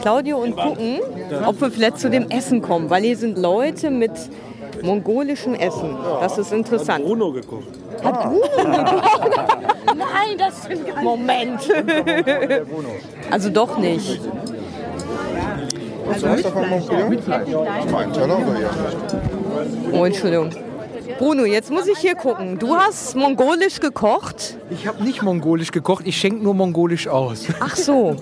Claudio, 0.00 0.38
und 0.38 0.56
gucken, 0.56 1.00
ob 1.46 1.60
wir 1.60 1.70
vielleicht 1.70 1.98
zu 1.98 2.10
dem 2.10 2.30
Essen 2.30 2.62
kommen, 2.62 2.90
weil 2.90 3.02
hier 3.02 3.16
sind 3.16 3.38
Leute 3.38 3.90
mit 3.90 4.10
mongolischem 4.82 5.54
Essen. 5.54 5.96
Das 6.20 6.38
ist 6.38 6.52
interessant. 6.52 7.00
Hat 7.00 7.04
Bruno 7.04 7.32
geguckt. 7.32 7.78
Hat 8.02 8.22
Bruno 8.24 8.84
gekocht? 8.84 9.51
Nein, 9.96 10.38
das 10.38 10.64
stimmt 10.64 10.86
gar 10.86 10.94
nicht. 10.96 11.04
Moment. 11.04 11.60
also 13.30 13.50
doch 13.50 13.78
nicht. 13.78 14.20
Also 16.12 16.26
mit 16.26 16.40
Fleisch. 16.46 17.08
Mit 17.08 17.24
Fleisch. 17.24 17.48
Oh, 19.92 20.04
Entschuldigung. 20.04 20.50
Bruno, 21.18 21.44
jetzt 21.44 21.70
muss 21.70 21.86
ich 21.86 21.98
hier 21.98 22.14
gucken. 22.14 22.58
Du 22.58 22.74
hast 22.74 23.14
mongolisch 23.14 23.80
gekocht? 23.80 24.56
Ich 24.70 24.86
habe 24.86 25.02
nicht 25.04 25.22
mongolisch 25.22 25.70
gekocht, 25.70 26.06
ich 26.06 26.16
schenke 26.16 26.42
nur 26.42 26.54
mongolisch 26.54 27.06
aus. 27.06 27.46
Ach 27.60 27.76
so. 27.76 28.16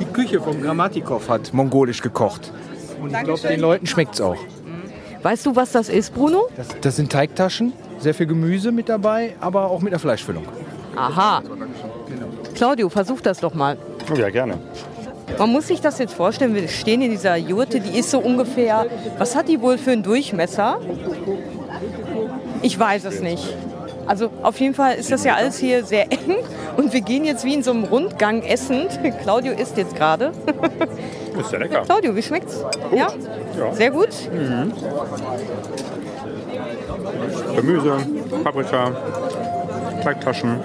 Die 0.00 0.06
Küche 0.06 0.40
vom 0.40 0.62
Grammatikow 0.62 1.28
hat 1.28 1.52
mongolisch 1.52 2.00
gekocht. 2.00 2.52
Und 3.02 3.12
ich 3.12 3.22
glaube, 3.24 3.40
den 3.40 3.60
Leuten 3.60 3.86
schmeckt 3.86 4.14
es 4.14 4.20
auch. 4.20 4.38
Weißt 5.22 5.46
du, 5.46 5.56
was 5.56 5.72
das 5.72 5.88
ist, 5.88 6.14
Bruno? 6.14 6.48
Das, 6.56 6.68
das 6.80 6.96
sind 6.96 7.10
Teigtaschen, 7.10 7.72
sehr 7.98 8.14
viel 8.14 8.26
Gemüse 8.26 8.72
mit 8.72 8.88
dabei, 8.88 9.34
aber 9.40 9.70
auch 9.70 9.80
mit 9.80 9.92
einer 9.92 10.00
Fleischfüllung. 10.00 10.44
Aha. 10.96 11.42
Claudio, 12.54 12.88
versuch 12.88 13.20
das 13.20 13.40
doch 13.40 13.54
mal. 13.54 13.76
Oh 14.12 14.16
ja, 14.16 14.30
gerne. 14.30 14.58
Man 15.38 15.50
muss 15.50 15.66
sich 15.66 15.80
das 15.80 15.98
jetzt 15.98 16.14
vorstellen, 16.14 16.54
wir 16.54 16.68
stehen 16.68 17.02
in 17.02 17.10
dieser 17.10 17.36
Jurte, 17.36 17.80
die 17.80 17.98
ist 17.98 18.10
so 18.10 18.18
ungefähr, 18.18 18.86
was 19.18 19.34
hat 19.34 19.48
die 19.48 19.60
wohl 19.60 19.78
für 19.78 19.90
einen 19.92 20.02
Durchmesser? 20.02 20.78
Ich 22.62 22.78
weiß 22.78 23.04
es 23.04 23.20
nicht. 23.20 23.56
Also 24.06 24.30
auf 24.42 24.60
jeden 24.60 24.74
Fall 24.74 24.96
ist 24.96 25.10
das 25.10 25.24
ja 25.24 25.34
alles 25.34 25.58
hier 25.58 25.84
sehr 25.84 26.12
eng 26.12 26.36
und 26.76 26.92
wir 26.92 27.00
gehen 27.00 27.24
jetzt 27.24 27.44
wie 27.44 27.54
in 27.54 27.62
so 27.62 27.70
einem 27.70 27.84
Rundgang 27.84 28.42
essend. 28.42 29.00
Claudio 29.22 29.52
isst 29.54 29.76
jetzt 29.76 29.96
gerade. 29.96 30.32
Ist 31.38 31.52
ja 31.52 31.58
lecker. 31.58 31.82
Claudio, 31.82 32.14
wie 32.14 32.22
schmeckt's? 32.22 32.62
Ja? 32.94 33.08
ja? 33.58 33.74
Sehr 33.74 33.90
gut? 33.90 34.10
Mhm. 34.32 34.72
Gemüse, 37.56 37.96
Paprika, 38.44 38.92
Teigtaschen. 40.02 40.60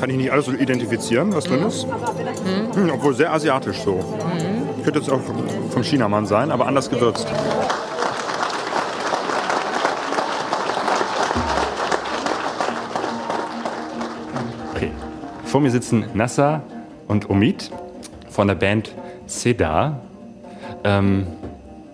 Kann 0.00 0.10
ich 0.10 0.16
nicht 0.16 0.32
alles 0.32 0.46
so 0.46 0.52
identifizieren, 0.52 1.34
was 1.34 1.44
drin 1.44 1.66
ist. 1.66 1.86
Mhm. 1.86 2.74
Hm, 2.74 2.90
obwohl 2.92 3.14
sehr 3.14 3.32
asiatisch 3.32 3.78
so. 3.78 3.94
Mhm. 3.94 4.82
Könnte 4.84 4.98
jetzt 4.98 5.10
auch 5.10 5.20
vom 5.70 5.82
Chinamann 5.82 6.26
sein, 6.26 6.50
aber 6.50 6.66
anders 6.66 6.90
gewürzt. 6.90 7.26
Okay. 14.74 14.90
Vor 15.44 15.60
mir 15.60 15.70
sitzen 15.70 16.04
Nasser 16.14 16.62
und 17.08 17.30
Omid 17.30 17.70
von 18.28 18.48
der 18.48 18.56
Band 18.56 18.92
Seda. 19.26 20.00
Ähm, 20.82 21.26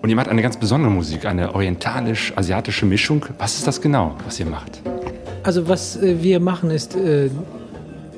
und 0.03 0.09
ihr 0.09 0.17
macht 0.17 0.29
eine 0.29 0.43
ganz 0.43 0.57
besondere 0.57 0.91
Musik, 0.91 1.27
eine 1.27 1.55
orientalisch-asiatische 1.55 2.87
Mischung. 2.87 3.27
Was 3.39 3.57
ist 3.57 3.67
das 3.67 3.81
genau, 3.81 4.17
was 4.25 4.41
ihr 4.41 4.47
macht? 4.47 4.81
Also 5.43 5.69
was 5.69 5.97
äh, 5.97 6.23
wir 6.23 6.41
machen, 6.41 6.71
ist 6.71 6.97
äh, 6.97 7.31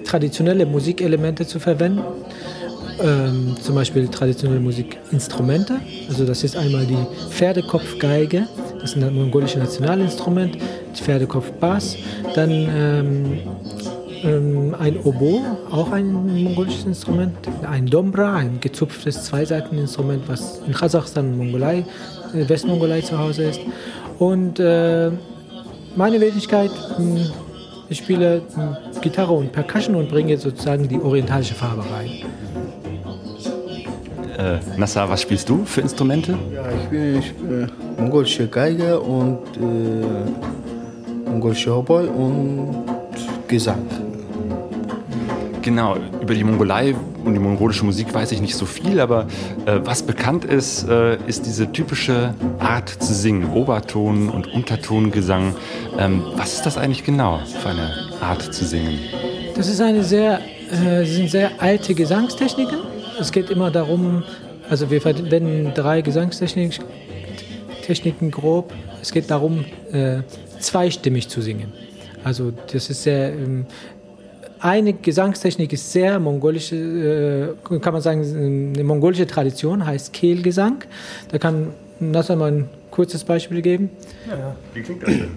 traditionelle 0.04 0.66
Musikelemente 0.66 1.46
zu 1.46 1.58
verwenden. 1.58 2.02
Ähm, 3.02 3.56
zum 3.60 3.74
Beispiel 3.74 4.06
traditionelle 4.08 4.60
Musikinstrumente. 4.60 5.80
Also 6.08 6.24
das 6.24 6.44
ist 6.44 6.56
einmal 6.56 6.84
die 6.86 6.98
Pferdekopfgeige, 7.30 8.46
das 8.80 8.94
ist 8.94 9.02
ein 9.02 9.14
mongolisches 9.14 9.58
Nationalinstrument, 9.58 10.58
Pferdekopfbass. 10.94 11.96
Dann 12.34 12.50
ähm, 12.50 13.40
ähm, 14.24 14.76
ein 14.78 14.98
Oboe, 14.98 15.40
auch 15.70 15.90
ein 15.90 16.12
mongolisches 16.44 16.84
Instrument, 16.84 17.36
ein 17.68 17.86
Dombra, 17.86 18.36
ein 18.36 18.60
gezupftes 18.60 19.24
Zweiseiteninstrument, 19.24 20.28
was 20.28 20.60
in 20.66 20.72
Kasachstan 20.72 21.36
Mongolei, 21.36 21.84
äh, 22.34 22.48
Westmongolei 22.48 23.00
zu 23.00 23.18
Hause 23.18 23.44
ist. 23.44 23.60
Und 24.18 24.60
äh, 24.60 25.10
meine 25.96 26.20
Wenigkeit, 26.20 26.70
hm, 26.96 27.26
ich 27.88 27.98
spiele 27.98 28.42
hm, 28.54 28.76
Gitarre 29.02 29.32
und 29.32 29.52
Percussion 29.52 29.96
und 29.96 30.08
bringe 30.08 30.38
sozusagen 30.38 30.88
die 30.88 31.00
orientalische 31.00 31.54
Farbe 31.54 31.82
rein. 31.92 32.10
Äh, 34.38 34.58
Nassar, 34.78 35.10
was 35.10 35.22
spielst 35.22 35.48
du 35.48 35.64
für 35.64 35.82
Instrumente? 35.82 36.38
Ja, 36.54 36.62
ich 36.74 36.84
spiele, 36.84 37.18
ich 37.18 37.26
spiele 37.26 37.68
mongolische 37.98 38.48
Geige 38.48 38.98
und 38.98 39.40
äh, 39.56 41.28
mongolische 41.28 41.74
Hoboi 41.74 42.06
und 42.06 42.84
Gesang. 43.48 43.86
Genau, 45.60 45.96
über 46.20 46.34
die 46.34 46.44
Mongolei 46.44 46.94
und 47.24 47.34
die 47.34 47.40
mongolische 47.40 47.84
Musik 47.84 48.12
weiß 48.12 48.32
ich 48.32 48.40
nicht 48.40 48.56
so 48.56 48.66
viel, 48.66 49.00
aber 49.00 49.26
äh, 49.66 49.78
was 49.84 50.02
bekannt 50.02 50.44
ist, 50.44 50.88
äh, 50.88 51.16
ist 51.26 51.46
diese 51.46 51.70
typische 51.72 52.34
Art 52.58 52.88
zu 52.88 53.14
singen, 53.14 53.52
Oberton- 53.52 54.28
und 54.28 54.52
Untertongesang. 54.52 55.54
Ähm, 55.98 56.22
was 56.34 56.54
ist 56.54 56.66
das 56.66 56.78
eigentlich 56.78 57.04
genau 57.04 57.40
für 57.60 57.70
eine 57.70 57.90
Art 58.20 58.42
zu 58.42 58.64
singen? 58.64 58.98
Das 59.54 59.68
ist 59.68 59.80
eine 59.80 60.02
sehr, 60.02 60.40
äh, 60.70 61.04
sind 61.04 61.30
sehr 61.30 61.50
alte 61.58 61.94
Gesangstechniken. 61.94 62.78
Es 63.20 63.30
geht 63.32 63.50
immer 63.50 63.70
darum, 63.70 64.24
also 64.68 64.90
wir 64.90 65.00
verwenden 65.00 65.72
drei 65.74 66.00
Gesangstechniken. 66.00 66.84
Techniken 67.82 68.30
grob. 68.30 68.72
Es 69.02 69.12
geht 69.12 69.30
darum, 69.30 69.64
äh, 69.92 70.22
zweistimmig 70.60 71.28
zu 71.28 71.42
singen. 71.42 71.72
Also 72.24 72.52
das 72.72 72.88
ist 72.88 73.02
sehr, 73.02 73.32
ähm, 73.32 73.66
eine 74.62 74.92
Gesangstechnik 74.92 75.72
ist 75.72 75.92
sehr 75.92 76.20
mongolische, 76.20 77.56
äh, 77.68 77.78
kann 77.80 77.92
man 77.92 78.00
sagen, 78.00 78.22
eine 78.74 78.84
mongolische 78.84 79.26
Tradition, 79.26 79.84
heißt 79.84 80.12
Kehlgesang. 80.12 80.84
Da 81.30 81.38
kann 81.38 81.74
Nasser 81.98 82.36
mal 82.36 82.52
ein 82.52 82.68
kurzes 82.90 83.24
Beispiel 83.24 83.60
geben. 83.60 83.90
Ja, 84.28 84.54
wie 84.72 84.82
klingt 84.82 85.02
das 85.02 85.10
denn? 85.10 85.30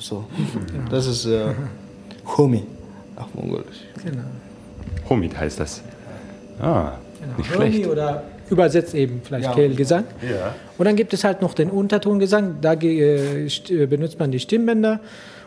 So, 0.00 0.24
das 0.90 1.06
ist 1.06 1.26
äh, 1.26 1.54
Homi 2.36 2.64
auf 3.16 3.34
Mongolisch. 3.34 3.84
Genau. 4.04 4.22
Homid 5.08 5.38
heißt 5.38 5.60
das. 5.60 5.82
Ah, 6.60 6.92
nicht 7.36 7.54
Homi 7.54 7.72
schlecht. 7.72 7.88
oder 7.88 8.22
übersetzt 8.50 8.94
eben 8.94 9.20
vielleicht 9.24 9.44
Ja. 9.44 9.54
Kehlgesang. 9.54 10.04
Ja. 10.22 10.54
Und 10.76 10.84
dann 10.86 10.96
gibt 10.96 11.12
es 11.12 11.24
halt 11.24 11.42
noch 11.42 11.54
den 11.54 11.70
Untertongesang. 11.70 12.56
Da 12.60 12.74
äh, 12.74 13.46
äh, 13.46 13.86
benutzt 13.86 14.18
man 14.18 14.30
die 14.30 14.40
Stimmbänder. 14.40 15.00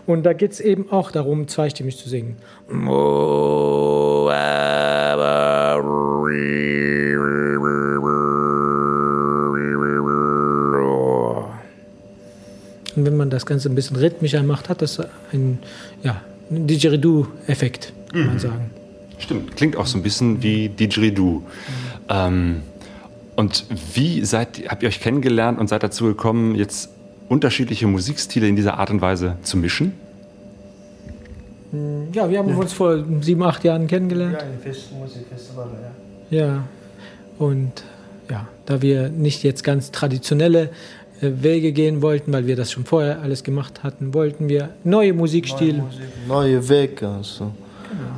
Und 0.07 0.23
da 0.23 0.34
geht 0.34 0.51
es 0.51 0.60
eben 0.60 0.91
auch 0.91 1.12
darum, 1.12 1.47
zweistimmig 1.47 1.97
zu 1.97 2.10
singen. 2.10 2.38
Und 12.95 13.05
wenn 13.05 13.15
man 13.15 13.29
das 13.29 13.45
Ganze 13.45 13.69
ein 13.69 13.75
bisschen 13.75 13.95
rhythmischer 13.97 14.43
macht, 14.43 14.69
hat 14.69 14.81
das 14.81 14.99
einen, 15.31 15.60
ja, 16.03 16.21
Didgeridoo-Effekt, 16.49 17.93
kann 18.12 18.25
man 18.25 18.39
sagen. 18.39 18.71
Stimmt, 19.21 19.55
klingt 19.55 19.75
auch 19.77 19.86
so 19.86 19.97
ein 19.97 20.03
bisschen 20.03 20.41
wie 20.41 20.69
Didgeridoo. 20.69 21.43
Ähm, 22.10 22.63
und 23.36 23.65
wie 23.93 24.25
seid, 24.25 24.63
habt 24.67 24.84
ihr 24.84 24.89
euch 24.89 24.99
kennengelernt 24.99 25.60
und 25.60 25.67
seid 25.67 25.84
dazu 25.84 26.05
gekommen, 26.05 26.55
jetzt 26.55 26.89
unterschiedliche 27.29 27.88
Musikstile 27.88 28.47
in 28.47 28.55
dieser 28.55 28.77
Art 28.77 28.89
und 28.89 29.01
Weise 29.01 29.38
zu 29.43 29.57
mischen? 29.57 29.93
Ja, 32.12 32.29
wir 32.29 32.39
haben 32.39 32.53
uns 32.55 32.73
vor 32.73 33.03
sieben, 33.21 33.43
acht 33.43 33.63
Jahren 33.63 33.88
kennengelernt. 33.88 34.38
ein 34.38 34.60
Fest, 34.62 34.91
Musikfestival, 34.91 35.69
ja. 36.29 36.38
Ja, 36.38 36.63
und 37.38 37.84
ja, 38.29 38.47
da 38.65 38.81
wir 38.81 39.10
nicht 39.10 39.43
jetzt 39.43 39.63
ganz 39.63 39.91
traditionelle 39.91 40.69
äh, 41.21 41.31
Wege 41.41 41.71
gehen 41.71 42.01
wollten, 42.01 42.34
weil 42.34 42.47
wir 42.47 42.55
das 42.55 42.71
schon 42.71 42.84
vorher 42.84 43.21
alles 43.21 43.43
gemacht 43.43 43.84
hatten, 43.84 44.13
wollten 44.13 44.49
wir 44.49 44.69
neue 44.84 45.13
Musikstile. 45.13 45.84
Neue 46.27 46.67
Wege, 46.67 47.07
also. 47.07 47.51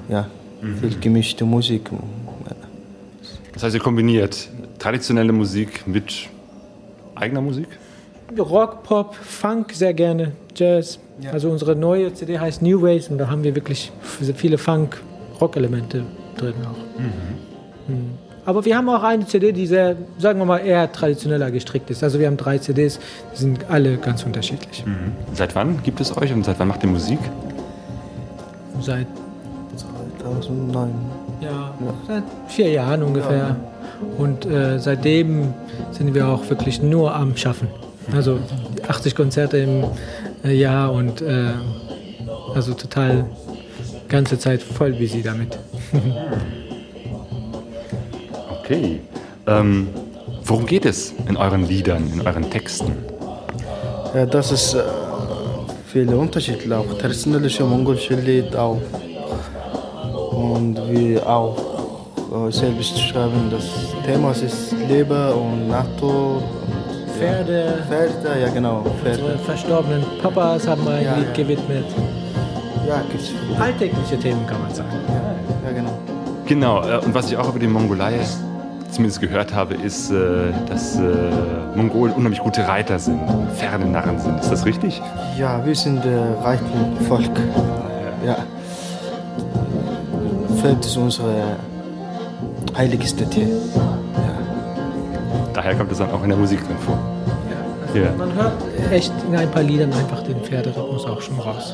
Ja, 0.09 0.27
viel 0.79 0.99
gemischte 0.99 1.45
Musik. 1.45 1.89
Das 3.53 3.63
heißt, 3.63 3.75
ihr 3.75 3.81
kombiniert 3.81 4.49
traditionelle 4.79 5.31
Musik 5.31 5.85
mit 5.87 6.29
eigener 7.15 7.41
Musik? 7.41 7.67
Rock, 8.37 8.83
Pop, 8.83 9.15
Funk 9.15 9.71
sehr 9.73 9.93
gerne, 9.93 10.31
Jazz. 10.55 10.99
Also 11.31 11.49
unsere 11.49 11.75
neue 11.75 12.13
CD 12.13 12.39
heißt 12.39 12.61
New 12.61 12.81
Ways 12.81 13.09
und 13.09 13.17
da 13.19 13.29
haben 13.29 13.43
wir 13.43 13.53
wirklich 13.55 13.91
viele 14.35 14.57
Funk-Rock-Elemente 14.57 16.03
drin 16.37 16.55
auch. 16.63 16.99
Mhm. 17.87 18.17
Aber 18.45 18.65
wir 18.65 18.75
haben 18.75 18.89
auch 18.89 19.03
eine 19.03 19.25
CD, 19.25 19.51
die 19.53 19.67
sehr, 19.67 19.95
sagen 20.17 20.39
wir 20.39 20.45
mal, 20.45 20.57
eher 20.57 20.91
traditioneller 20.91 21.49
gestrickt 21.51 21.89
ist. 21.91 22.03
Also 22.03 22.19
wir 22.19 22.27
haben 22.27 22.35
drei 22.35 22.57
CDs, 22.57 22.99
die 23.33 23.37
sind 23.37 23.69
alle 23.69 23.97
ganz 23.97 24.25
unterschiedlich. 24.25 24.83
Seit 25.33 25.55
wann 25.55 25.81
gibt 25.83 26.01
es 26.01 26.17
euch 26.17 26.33
und 26.33 26.43
seit 26.43 26.59
wann 26.59 26.67
macht 26.67 26.83
ihr 26.83 26.89
Musik? 26.89 27.19
Seit 28.81 29.07
2009. 30.23 30.89
Ja, 31.41 31.73
seit 32.07 32.23
vier 32.47 32.69
Jahren 32.69 33.03
ungefähr. 33.03 33.55
Und 34.17 34.45
äh, 34.45 34.79
seitdem 34.79 35.53
sind 35.91 36.13
wir 36.13 36.27
auch 36.27 36.49
wirklich 36.49 36.81
nur 36.81 37.13
am 37.13 37.35
Schaffen. 37.35 37.67
Also 38.15 38.39
80 38.87 39.15
Konzerte 39.15 39.57
im 39.57 39.83
äh, 40.43 40.53
Jahr 40.53 40.91
und 40.91 41.21
äh, 41.21 41.51
also 42.53 42.73
total 42.73 43.25
ganze 44.09 44.37
Zeit 44.37 44.61
voll 44.61 44.93
busy 44.93 45.21
damit. 45.21 45.57
Okay. 48.65 49.01
Ähm, 49.45 49.89
worum 50.45 50.65
geht 50.65 50.85
es 50.85 51.13
in 51.27 51.35
euren 51.35 51.67
Liedern, 51.67 52.09
in 52.13 52.25
euren 52.25 52.49
Texten? 52.49 52.93
Ja, 54.15 54.25
das 54.25 54.53
ist 54.53 54.73
äh, 54.73 54.83
viele 55.85 56.15
Unterschiede, 56.15 56.77
auch 56.77 56.97
traditionelle 56.97 57.49
mongolische 57.65 58.15
Lied 58.15 58.55
auch. 58.55 58.81
Und 60.43 60.77
wir 60.91 61.25
auch 61.27 61.55
äh, 62.47 62.51
selbst 62.51 62.99
schreiben, 62.99 63.49
das 63.49 63.63
Thema 64.05 64.31
ist 64.31 64.73
Liebe 64.89 65.33
und 65.33 65.69
Natur. 65.69 66.37
und, 66.37 67.11
Pferde. 67.17 67.75
Ja, 67.79 67.85
Pferde, 67.85 68.41
ja 68.41 68.49
genau, 68.49 68.79
Unsere 68.79 69.15
Pferde. 69.15 69.37
verstorbenen 69.45 70.03
Papas 70.21 70.67
haben 70.67 70.83
wir 70.83 70.93
ein 70.95 71.03
Ja, 71.05 71.15
Lied 71.15 71.27
ja. 71.27 71.33
gewidmet. 71.43 71.85
Ja, 72.87 73.01
gibt's 73.09 73.29
viele. 73.29 73.61
Alltägliche 73.61 74.17
Themen 74.19 74.45
kann 74.47 74.61
man 74.61 74.73
sagen. 74.73 74.89
Ja, 75.65 75.71
genau. 75.71 75.91
Genau, 76.45 76.81
äh, 76.83 76.97
und 77.05 77.13
was 77.13 77.31
ich 77.31 77.37
auch 77.37 77.47
über 77.49 77.59
die 77.59 77.67
Mongolei 77.67 78.19
zumindest 78.91 79.21
gehört 79.21 79.53
habe, 79.55 79.75
ist, 79.75 80.11
äh, 80.11 80.51
dass 80.67 80.97
äh, 80.97 81.01
Mongolen 81.75 82.13
unheimlich 82.13 82.41
gute 82.41 82.67
Reiter 82.67 82.99
sind, 82.99 83.21
Pferdenarren 83.55 84.19
sind. 84.19 84.39
Ist 84.41 84.51
das 84.51 84.65
richtig? 84.65 85.01
Ja, 85.37 85.65
wir 85.65 85.75
sind 85.75 86.03
äh, 86.03 86.09
Reitenvolk. 86.43 87.31
Ja. 88.25 88.37
Pferd 90.63 90.85
ist 90.85 90.95
unsere 90.95 91.57
heiligste 92.77 93.29
Tier. 93.29 93.49
Daher 95.53 95.75
kommt 95.75 95.91
es 95.91 95.97
dann 95.97 96.09
auch 96.09 96.23
in 96.23 96.29
der 96.29 96.37
Musik 96.37 96.65
drin 96.65 96.77
vor. 96.77 96.97
Ja. 97.93 98.13
Man 98.17 98.33
hört 98.33 98.53
echt 98.89 99.11
in 99.27 99.35
ein 99.35 99.51
paar 99.51 99.63
Liedern 99.63 99.91
einfach 99.91 100.23
den 100.23 100.37
Pferderhythmus 100.37 101.05
auch 101.05 101.19
schon 101.19 101.37
raus. 101.37 101.73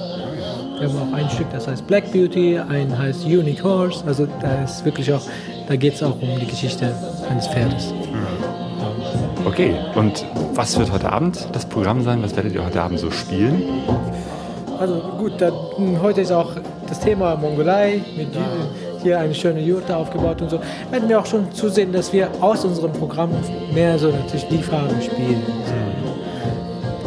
Wir 0.80 0.90
haben 0.90 0.98
auch 1.08 1.16
ein 1.16 1.30
Stück, 1.30 1.52
das 1.52 1.68
heißt 1.68 1.86
Black 1.86 2.12
Beauty, 2.12 2.58
ein 2.58 2.98
heißt 2.98 3.26
Unique 3.26 3.64
Horse. 3.64 4.04
Also 4.08 4.28
da 4.42 4.64
ist 4.64 4.84
wirklich 4.84 5.14
auch, 5.14 5.22
da 5.68 5.76
geht 5.76 5.94
es 5.94 6.02
auch 6.02 6.20
um 6.20 6.40
die 6.40 6.48
Geschichte 6.48 6.92
eines 7.30 7.46
Pferdes. 7.48 7.94
Okay, 9.46 9.76
und 9.94 10.26
was 10.56 10.80
wird 10.80 10.92
heute 10.92 11.12
Abend 11.12 11.48
das 11.52 11.68
Programm 11.68 12.04
sein? 12.04 12.24
Was 12.24 12.36
werdet 12.36 12.56
ihr 12.56 12.66
heute 12.66 12.82
Abend 12.82 12.98
so 12.98 13.12
spielen? 13.12 13.62
Also 14.80 14.96
gut, 15.20 15.34
da, 15.38 15.52
heute 16.02 16.22
ist 16.22 16.32
auch 16.32 16.54
das 16.90 17.00
Thema 17.00 17.36
Mongolei 17.36 18.02
mit 18.18 18.30
hier 19.02 19.20
eine 19.20 19.34
schöne 19.34 19.62
Jurte 19.62 19.96
aufgebaut 19.96 20.42
und 20.42 20.50
so. 20.50 20.60
Werden 20.92 21.08
wir 21.08 21.20
auch 21.20 21.26
schon 21.26 21.52
zusehen, 21.54 21.94
dass 21.94 22.12
wir 22.12 22.30
aus 22.42 22.66
unserem 22.66 22.92
Programm 22.94 23.32
mehr 23.74 23.98
so 23.98 24.10
natürlich 24.10 24.48
die 24.48 24.62
Fragen 24.62 25.02
spielen. 25.02 25.44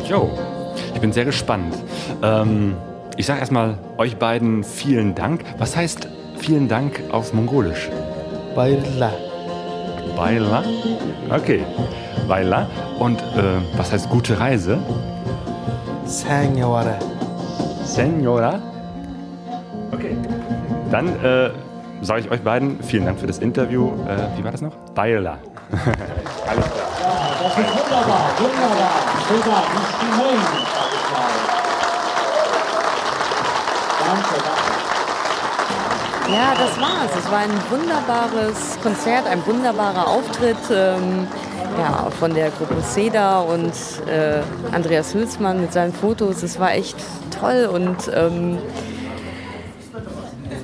Jo, 0.08 0.30
ich 0.94 1.00
bin 1.00 1.12
sehr 1.12 1.24
gespannt. 1.24 1.74
Ähm, 2.22 2.76
ich 3.16 3.26
sage 3.26 3.40
erstmal 3.40 3.76
euch 3.98 4.16
beiden 4.16 4.64
vielen 4.64 5.14
Dank. 5.14 5.44
Was 5.58 5.76
heißt 5.76 6.08
vielen 6.38 6.68
Dank 6.68 7.02
auf 7.10 7.32
Mongolisch? 7.32 7.90
Baila. 8.54 9.12
Baila? 10.16 10.64
Okay, 11.30 11.64
Baila. 12.28 12.68
Und 12.98 13.18
äh, 13.20 13.60
was 13.76 13.92
heißt 13.92 14.08
gute 14.08 14.38
Reise? 14.38 14.78
Sanyawara. 16.04 16.98
Senora? 17.84 18.71
Dann 20.92 21.08
äh, 21.24 21.50
sage 22.02 22.20
ich 22.20 22.30
euch 22.30 22.42
beiden 22.42 22.78
vielen 22.82 23.06
Dank 23.06 23.18
für 23.18 23.26
das 23.26 23.38
Interview. 23.38 23.92
Äh, 24.06 24.38
wie 24.38 24.44
war 24.44 24.52
das 24.52 24.60
noch? 24.60 24.74
Baila. 24.94 25.38
Alles 26.46 26.66
klar. 26.66 26.86
Ja, 36.28 36.54
das 36.58 36.78
war's. 36.78 37.10
Es 37.18 37.30
war 37.30 37.38
ein 37.38 37.50
wunderbares 37.70 38.78
Konzert, 38.82 39.26
ein 39.26 39.44
wunderbarer 39.46 40.06
Auftritt 40.06 40.58
ähm, 40.70 41.26
ja, 41.78 42.10
von 42.20 42.34
der 42.34 42.50
Gruppe 42.50 42.82
Seda 42.82 43.40
und 43.40 43.72
äh, 44.06 44.42
Andreas 44.72 45.14
Hülsmann 45.14 45.62
mit 45.62 45.72
seinen 45.72 45.94
Fotos. 45.94 46.42
Es 46.42 46.60
war 46.60 46.72
echt 46.72 46.96
toll 47.40 47.70
und 47.72 47.96
ähm, 48.14 48.58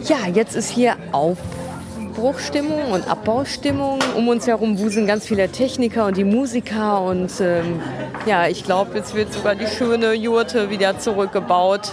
ja, 0.09 0.27
jetzt 0.33 0.57
ist 0.57 0.71
hier 0.71 0.97
Aufbruchstimmung 1.13 2.93
und 2.93 3.09
Abbaustimmung. 3.09 3.99
Um 4.17 4.29
uns 4.29 4.47
herum 4.47 4.79
wuseln 4.79 5.07
ganz 5.07 5.27
viele 5.27 5.51
Techniker 5.51 6.07
und 6.07 6.17
die 6.17 6.25
Musiker 6.25 7.03
und 7.03 7.31
ähm, 7.41 7.81
ja, 8.27 8.49
ich 8.49 8.65
glaube, 8.65 8.97
jetzt 8.97 9.15
wird 9.15 9.33
sogar 9.33 9.55
die 9.55 9.67
schöne 9.67 10.15
Jurte 10.15 10.71
wieder 10.71 10.99
zurückgebaut. 10.99 11.93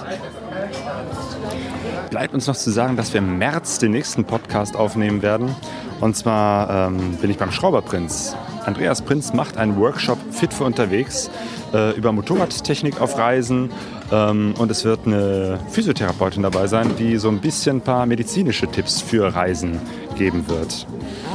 Bleibt 2.10 2.34
uns 2.34 2.48
noch 2.48 2.56
zu 2.56 2.72
sagen, 2.72 2.96
dass 2.96 3.14
wir 3.14 3.20
im 3.20 3.38
März 3.38 3.80
den 3.80 3.92
nächsten 3.92 4.24
Podcast 4.24 4.76
aufnehmen 4.76 5.22
werden. 5.22 5.54
Und 6.00 6.16
zwar 6.16 6.88
ähm, 6.88 7.18
bin 7.18 7.30
ich 7.30 7.38
beim 7.38 7.52
Schrauberprinz. 7.52 8.36
Andreas 8.66 9.02
Prinz 9.02 9.34
macht 9.34 9.58
einen 9.58 9.78
Workshop 9.78 10.18
fit 10.46 10.54
für 10.54 10.64
unterwegs 10.64 11.32
äh, 11.74 11.98
über 11.98 12.12
Motorradtechnik 12.12 13.02
auf 13.02 13.18
Reisen. 13.18 13.72
Ähm, 14.12 14.54
und 14.60 14.70
es 14.70 14.86
wird 14.86 15.08
eine 15.08 15.60
Physiotherapeutin 15.72 16.44
dabei 16.44 16.68
sein, 16.68 16.96
die 17.00 17.18
so 17.18 17.30
ein 17.30 17.40
bisschen 17.40 17.78
ein 17.78 17.82
paar 17.82 18.06
medizinische 18.06 18.68
Tipps 18.68 19.02
für 19.02 19.34
Reisen 19.34 19.80
geben 20.16 20.48
wird. 20.48 20.86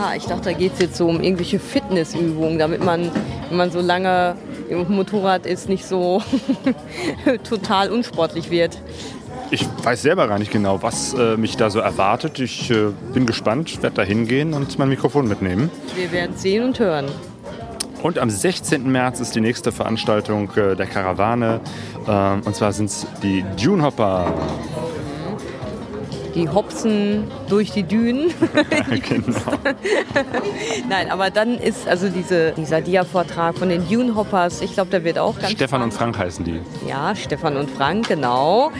Ah, 0.01 0.15
ich 0.17 0.27
dachte, 0.27 0.45
da 0.45 0.53
geht 0.53 0.75
es 0.75 0.79
jetzt 0.79 0.97
so 0.97 1.09
um 1.09 1.21
irgendwelche 1.21 1.59
Fitnessübungen, 1.59 2.59
damit 2.59 2.85
man, 2.85 3.11
wenn 3.49 3.59
man 3.59 3.73
so 3.73 3.81
lange 3.81 4.37
im 4.69 4.89
Motorrad 4.89 5.45
ist, 5.45 5.69
nicht 5.69 5.85
so 5.85 6.23
total 7.49 7.91
unsportlich 7.91 8.53
wird. 8.53 8.79
Ich 9.51 9.67
weiß 9.83 10.03
selber 10.03 10.29
gar 10.29 10.39
nicht 10.39 10.53
genau, 10.53 10.81
was 10.85 11.15
äh, 11.15 11.37
mich 11.37 11.57
da 11.57 11.71
so 11.71 11.81
erwartet. 11.81 12.39
Ich 12.39 12.71
äh, 12.71 12.93
bin 13.13 13.27
gespannt, 13.27 13.83
werde 13.83 13.97
da 13.97 14.03
hingehen 14.03 14.55
und 14.55 14.79
mein 14.79 14.89
Mikrofon 14.89 15.27
mitnehmen. 15.27 15.69
Wir 15.97 16.13
werden 16.13 16.37
sehen 16.37 16.63
und 16.63 16.79
hören. 16.79 17.07
Und 18.03 18.19
am 18.19 18.31
16. 18.31 18.91
März 18.91 19.21
ist 19.21 19.35
die 19.35 19.41
nächste 19.41 19.73
Veranstaltung 19.73 20.51
äh, 20.57 20.75
der 20.75 20.87
Karawane. 20.87 21.61
Ähm, 22.09 22.43
und 22.45 22.57
zwar 22.57 22.73
sind 22.73 22.87
es 22.87 23.07
die 23.23 23.45
Dune 23.63 23.83
Hopper. 23.83 24.33
Die 26.35 26.49
hopsen 26.49 27.25
durch 27.49 27.73
die 27.73 27.83
Dünen. 27.83 28.33
genau. 29.09 29.59
Nein, 30.89 31.11
aber 31.11 31.31
dann 31.31 31.59
ist 31.59 31.89
also 31.89 32.09
diese, 32.09 32.53
dieser 32.53 32.81
Dia-Vortrag 32.81 33.59
von 33.59 33.69
den 33.69 33.89
Dune 33.89 34.15
Hoppers, 34.15 34.61
ich 34.61 34.75
glaube, 34.75 34.91
der 34.91 35.05
wird 35.05 35.19
auch 35.19 35.39
ganz 35.39 35.53
Stefan 35.53 35.83
und 35.83 35.93
Frank 35.93 36.19
heißen 36.19 36.45
die. 36.45 36.61
Ja, 36.89 37.15
Stefan 37.15 37.57
und 37.57 37.71
Frank, 37.71 38.09
genau. 38.09 38.71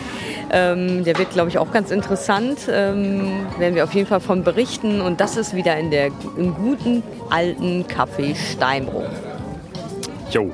Ähm, 0.53 1.05
der 1.05 1.19
wird, 1.19 1.31
glaube 1.31 1.49
ich, 1.49 1.59
auch 1.59 1.73
ganz 1.73 1.91
interessant. 1.91 2.61
Ähm, 2.71 3.47
werden 3.59 3.75
wir 3.75 3.85
auf 3.85 3.95
jeden 3.95 4.07
Fall 4.07 4.21
von 4.21 4.43
berichten. 4.45 5.01
Und 5.01 5.21
das 5.21 5.37
ist 5.37 5.55
wieder 5.55 5.77
in 5.77 5.91
der 5.91 6.11
im 6.37 6.55
guten 6.55 7.03
alten 7.31 7.85
Café 7.85 8.35
Steinbruch. 8.35 9.09
Jo, 10.31 10.51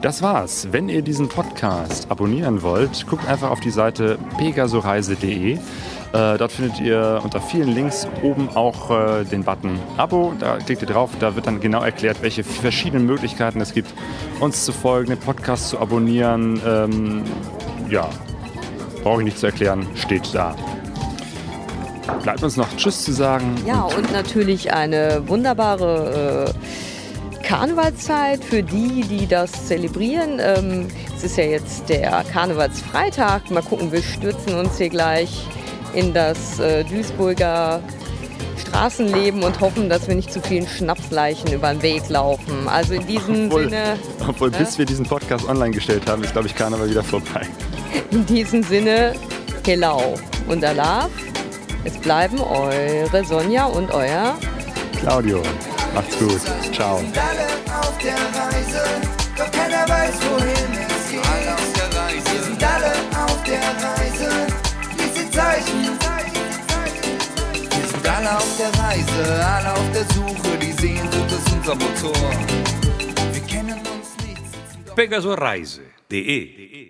das 0.00 0.22
war's. 0.22 0.68
Wenn 0.70 0.88
ihr 0.88 1.02
diesen 1.02 1.28
Podcast 1.28 2.10
abonnieren 2.10 2.62
wollt, 2.62 3.06
guckt 3.06 3.28
einfach 3.28 3.50
auf 3.50 3.60
die 3.60 3.70
Seite 3.70 4.18
pegasoreise.de. 4.38 5.58
Äh, 6.12 6.38
dort 6.38 6.50
findet 6.50 6.80
ihr 6.80 7.20
unter 7.22 7.40
vielen 7.40 7.72
Links 7.72 8.08
oben 8.22 8.48
auch 8.54 8.90
äh, 8.90 9.24
den 9.24 9.44
Button 9.44 9.78
Abo. 9.96 10.32
Da 10.40 10.58
klickt 10.58 10.82
ihr 10.82 10.88
drauf. 10.88 11.10
Da 11.20 11.36
wird 11.36 11.46
dann 11.46 11.60
genau 11.60 11.82
erklärt, 11.82 12.20
welche 12.20 12.42
verschiedenen 12.42 13.06
Möglichkeiten 13.06 13.60
es 13.60 13.72
gibt, 13.72 13.94
uns 14.40 14.64
zu 14.64 14.72
folgen, 14.72 15.10
den 15.10 15.20
Podcast 15.20 15.68
zu 15.68 15.78
abonnieren. 15.78 16.60
Ähm, 16.66 17.22
ja, 17.88 18.08
brauche 19.04 19.20
ich 19.20 19.26
nicht 19.26 19.38
zu 19.38 19.46
erklären, 19.46 19.86
steht 19.94 20.34
da. 20.34 20.56
Bleibt 22.22 22.42
uns 22.42 22.56
noch 22.56 22.68
Tschüss 22.76 23.04
zu 23.04 23.12
sagen. 23.12 23.54
Ja, 23.64 23.82
und 23.82 24.12
natürlich 24.12 24.72
eine 24.72 25.22
wunderbare 25.28 26.52
äh, 26.52 27.46
Karnevalszeit 27.46 28.42
für 28.44 28.64
die, 28.64 29.02
die 29.02 29.28
das 29.28 29.68
zelebrieren. 29.68 30.40
Ähm, 30.40 30.88
es 31.16 31.22
ist 31.22 31.36
ja 31.36 31.44
jetzt 31.44 31.88
der 31.88 32.24
Karnevalsfreitag. 32.32 33.50
Mal 33.50 33.62
gucken, 33.62 33.92
wir 33.92 34.02
stürzen 34.02 34.56
uns 34.56 34.76
hier 34.78 34.88
gleich 34.88 35.46
in 35.94 36.12
das 36.14 36.58
äh, 36.58 36.84
Duisburger 36.84 37.80
Straßenleben 38.60 39.42
und 39.42 39.60
hoffen, 39.60 39.88
dass 39.88 40.06
wir 40.06 40.14
nicht 40.14 40.32
zu 40.32 40.40
vielen 40.40 40.66
Schnapsleichen 40.66 41.52
über 41.52 41.72
den 41.72 41.82
Weg 41.82 42.08
laufen. 42.08 42.68
Also 42.68 42.94
in 42.94 43.06
diesem 43.06 43.46
Obwohl, 43.46 43.64
Sinne. 43.64 43.98
obwohl 44.28 44.50
bis 44.50 44.78
wir 44.78 44.86
diesen 44.86 45.06
Podcast 45.06 45.48
online 45.48 45.72
gestellt 45.72 46.08
haben, 46.08 46.22
ist, 46.22 46.32
glaube 46.32 46.46
ich, 46.46 46.54
Karneval 46.54 46.88
wieder 46.88 47.02
vorbei. 47.02 47.46
In 48.10 48.26
diesem 48.26 48.62
Sinne, 48.62 49.14
Hello 49.66 50.14
und 50.48 50.64
Alaf. 50.64 51.10
Es 51.84 51.96
bleiben 51.96 52.40
eure 52.40 53.24
Sonja 53.24 53.64
und 53.66 53.90
euer 53.92 54.36
Claudio, 55.00 55.42
macht's 55.94 56.18
gut. 56.18 56.40
Ciao. 56.74 56.98
sind 56.98 57.16
alle 57.16 57.80
auf 57.80 57.96
der 57.98 58.12
Reise, 58.12 58.82
doch 59.36 59.50
keiner 59.50 59.88
weiß, 59.88 60.14
wohin 60.30 60.79
alle 68.16 68.36
auf 68.36 68.56
der 68.58 68.72
Reise, 68.82 69.46
alle 69.46 69.72
auf 69.72 69.92
der 69.92 70.04
Suche, 70.14 70.58
die 70.58 70.72
Sehnsucht 70.72 71.30
ist 71.30 71.52
unser 71.52 71.74
Motor. 71.74 72.30
Wir 73.32 73.42
kennen 73.42 73.78
uns 73.78 74.16
nicht. 74.26 74.94
pegasoreise.de 74.94 76.89